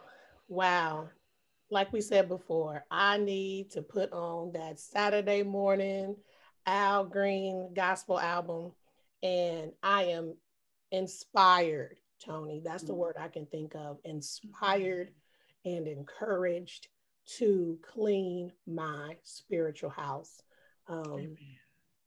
[0.49, 1.09] Wow.
[1.69, 6.17] Like we said before, I need to put on that Saturday morning
[6.65, 8.73] Al Green gospel album,
[9.23, 10.35] and I am
[10.91, 12.61] inspired, Tony.
[12.63, 12.97] That's the mm.
[12.97, 15.11] word I can think of inspired
[15.65, 16.87] and encouraged
[17.37, 20.41] to clean my spiritual house.
[20.87, 21.35] Um,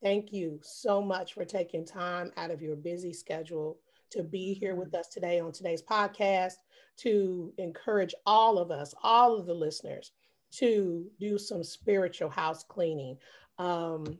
[0.02, 3.78] thank you so much for taking time out of your busy schedule
[4.10, 6.54] to be here with us today on today's podcast
[6.96, 10.12] to encourage all of us, all of the listeners,
[10.52, 13.16] to do some spiritual house cleaning.
[13.58, 14.18] Um,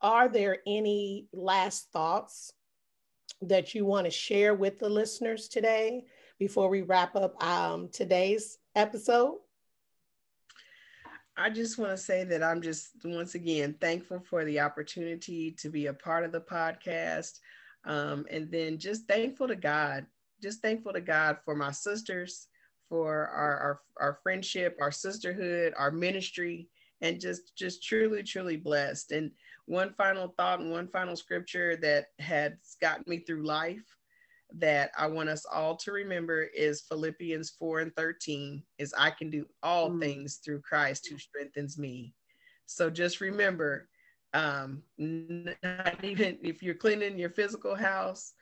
[0.00, 2.52] are there any last thoughts
[3.42, 6.04] that you want to share with the listeners today
[6.38, 9.38] before we wrap up um, today's episode?
[11.36, 15.70] I just want to say that I'm just once again thankful for the opportunity to
[15.70, 17.38] be a part of the podcast.
[17.84, 20.04] Um, and then just thankful to God,
[20.42, 22.48] just thankful to God for my sisters,
[22.90, 26.68] for our, our, our friendship, our sisterhood, our ministry,
[27.00, 29.12] and just just truly, truly blessed.
[29.12, 29.30] And
[29.64, 32.52] one final thought and one final scripture that has
[32.82, 33.84] gotten me through life
[34.58, 39.30] that I want us all to remember is Philippians 4 and 13 is I can
[39.30, 40.00] do all mm.
[40.00, 42.14] things through Christ who strengthens me.
[42.66, 43.88] So just remember,
[44.34, 48.32] um, not even if you're cleaning your physical house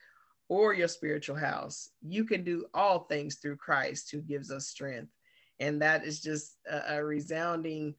[0.48, 5.12] or your spiritual house, you can do all things through Christ who gives us strength.
[5.60, 7.94] And that is just a, a resounding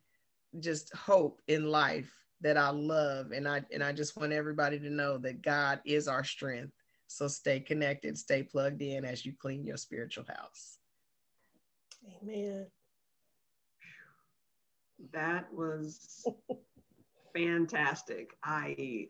[0.59, 3.31] just hope in life that I love.
[3.31, 6.73] And I and I just want everybody to know that God is our strength
[7.09, 10.77] so stay connected, stay plugged in as you clean your spiritual house.
[12.21, 12.67] Amen.
[15.11, 16.27] That was
[17.35, 18.35] fantastic.
[18.43, 19.07] I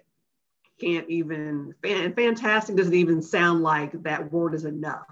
[0.80, 5.06] can't even, fan, fantastic doesn't even sound like that word is enough.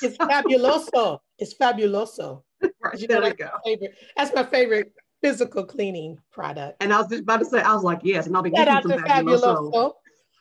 [0.00, 1.18] It's fabuloso.
[1.38, 2.42] It's fabuloso.
[2.80, 3.50] Right, you know, there we go.
[3.64, 6.76] Favorite, that's my favorite physical cleaning product.
[6.80, 8.80] And I was just about to say, I was like, yes, and I'll be getting
[8.82, 9.72] some fabuloso.
[9.72, 9.92] fabuloso.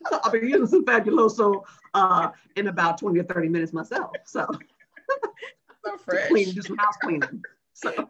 [0.23, 4.11] I'll be using some fabuloso uh, in about 20 or 30 minutes myself.
[4.25, 4.47] So,
[5.85, 6.27] so fresh.
[6.27, 7.43] clean, do some house cleaning.
[7.73, 8.09] So,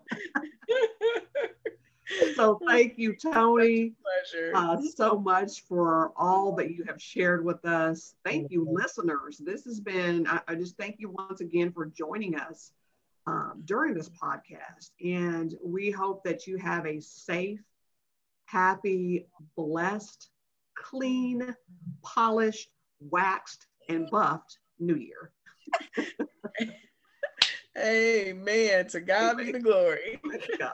[2.36, 3.94] so thank you, Toni,
[4.54, 8.16] uh, so much for all that you have shared with us.
[8.24, 9.38] Thank you, listeners.
[9.38, 12.72] This has been, I, I, just thank you once again for joining us
[13.26, 14.92] um, during this podcast.
[15.04, 17.60] And we hope that you have a safe,
[18.46, 20.30] happy, blessed,
[20.84, 21.56] clean,
[22.04, 22.70] polished,
[23.00, 25.32] waxed, and buffed New Year.
[27.78, 28.88] Amen.
[28.88, 30.20] To God be the glory.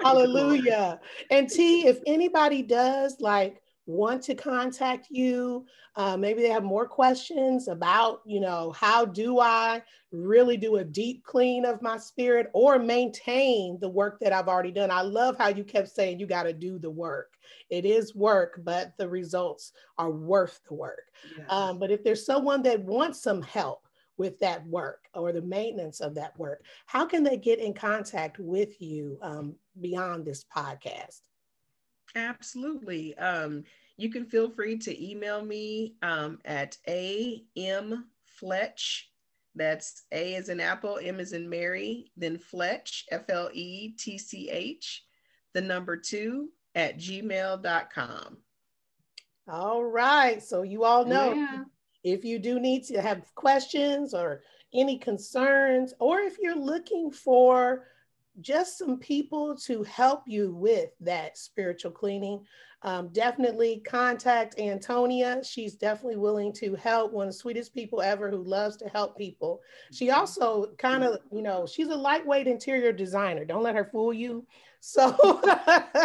[0.01, 0.99] Hallelujah.
[1.29, 5.65] And T, if anybody does like want to contact you,
[5.95, 9.81] uh, maybe they have more questions about, you know, how do I
[10.11, 14.71] really do a deep clean of my spirit or maintain the work that I've already
[14.71, 14.89] done.
[14.89, 17.33] I love how you kept saying you got to do the work.
[17.69, 21.11] It is work, but the results are worth the work.
[21.37, 21.45] Yes.
[21.49, 23.83] Um, but if there's someone that wants some help,
[24.17, 28.37] with that work or the maintenance of that work, how can they get in contact
[28.39, 31.21] with you um, beyond this podcast?
[32.15, 33.17] Absolutely.
[33.17, 33.63] Um,
[33.97, 39.09] you can feel free to email me um, at am fletch.
[39.55, 44.17] That's A is in Apple, M is in Mary, then Fletch, F L E T
[44.17, 45.05] C H,
[45.53, 48.37] the number two at gmail.com.
[49.47, 50.41] All right.
[50.41, 51.63] So you all know yeah.
[52.03, 54.41] if you do need to have questions or
[54.73, 57.85] any concerns, or if you're looking for
[58.41, 62.45] just some people to help you with that spiritual cleaning,
[62.81, 65.41] um, definitely contact Antonia.
[65.43, 67.13] She's definitely willing to help.
[67.13, 69.61] One of the sweetest people ever who loves to help people.
[69.91, 73.45] She also kind of, you know, she's a lightweight interior designer.
[73.45, 74.45] Don't let her fool you.
[74.85, 75.41] So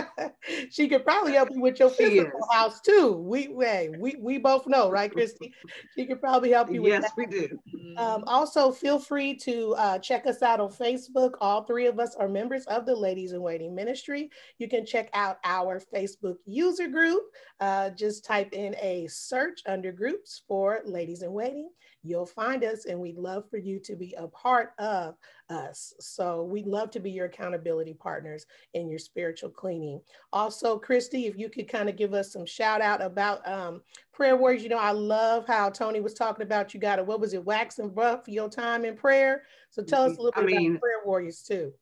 [0.70, 3.10] she could probably help you with your physical house too.
[3.12, 5.52] We, we we we both know, right, Christy?
[5.96, 6.86] She could probably help you.
[6.86, 7.12] yes, that.
[7.16, 7.58] we do.
[7.96, 11.32] Um, also, feel free to uh, check us out on Facebook.
[11.40, 14.30] All three of us are members of the Ladies in Waiting Ministry.
[14.58, 17.24] You can check out our Facebook user group.
[17.58, 21.68] Uh, just type in a search under groups for Ladies in Waiting
[22.02, 25.16] you'll find us and we'd love for you to be a part of
[25.50, 25.92] us.
[26.00, 30.00] So we'd love to be your accountability partners in your spiritual cleaning.
[30.32, 33.82] Also, Christy, if you could kind of give us some shout out about um,
[34.12, 34.62] prayer warriors.
[34.62, 37.44] You know, I love how Tony was talking about you got a, what was it,
[37.44, 39.42] wax and buff for your time in prayer.
[39.70, 41.72] So tell us a little bit I mean, about prayer warriors too.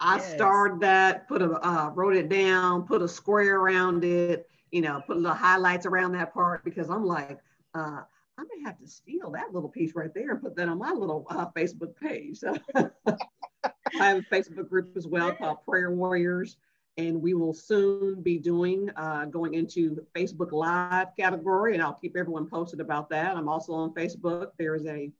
[0.00, 0.34] I yes.
[0.34, 5.02] started that, put a, uh, wrote it down, put a square around it, you know,
[5.06, 7.38] put little highlights around that part because I'm like,
[7.74, 8.02] uh,
[8.38, 10.92] I may have to steal that little piece right there and put that on my
[10.92, 12.38] little uh, Facebook page.
[12.76, 12.90] I
[13.94, 16.56] have a Facebook group as well called Prayer Warriors,
[16.96, 22.16] and we will soon be doing uh, going into Facebook Live category, and I'll keep
[22.16, 23.36] everyone posted about that.
[23.36, 24.52] I'm also on Facebook.
[24.56, 25.10] There is a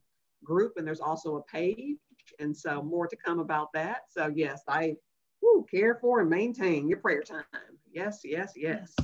[0.45, 1.97] group, and there's also a page,
[2.39, 4.03] and so more to come about that.
[4.11, 4.95] So yes, I
[5.43, 7.45] Woo, care for and maintain your prayer time.
[7.93, 8.95] Yes, yes, yes.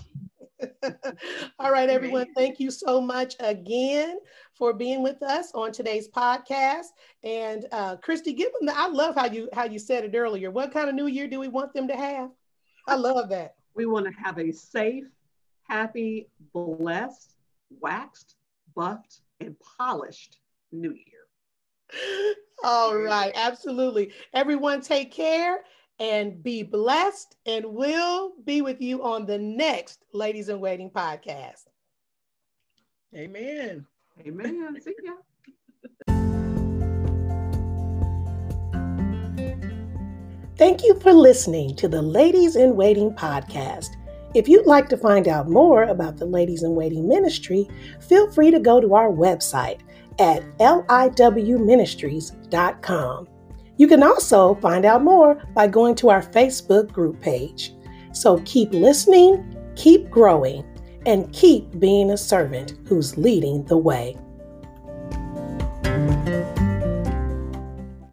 [1.58, 2.26] All right, everyone.
[2.34, 4.18] Thank you so much again
[4.54, 6.86] for being with us on today's podcast.
[7.22, 8.78] And uh, Christy, give them the.
[8.78, 10.50] I love how you how you said it earlier.
[10.50, 12.30] What kind of New Year do we want them to have?
[12.86, 13.54] I love that.
[13.74, 15.04] We want to have a safe,
[15.68, 17.34] happy, blessed,
[17.80, 18.36] waxed,
[18.74, 20.38] buffed, and polished
[20.70, 22.34] New Year.
[22.62, 24.12] All right, absolutely.
[24.32, 25.64] Everyone, take care
[25.98, 27.36] and be blessed.
[27.46, 31.64] And we'll be with you on the next Ladies in Waiting podcast.
[33.14, 33.86] Amen.
[34.26, 34.80] Amen.
[34.82, 35.12] See ya.
[40.56, 43.88] Thank you for listening to the Ladies in Waiting podcast.
[44.34, 47.68] If you'd like to find out more about the Ladies in Waiting ministry,
[48.00, 49.80] feel free to go to our website
[50.18, 53.28] at liwministries.com.
[53.76, 57.74] You can also find out more by going to our Facebook group page.
[58.12, 60.64] So keep listening, keep growing,
[61.06, 64.16] and keep being a servant who's leading the way.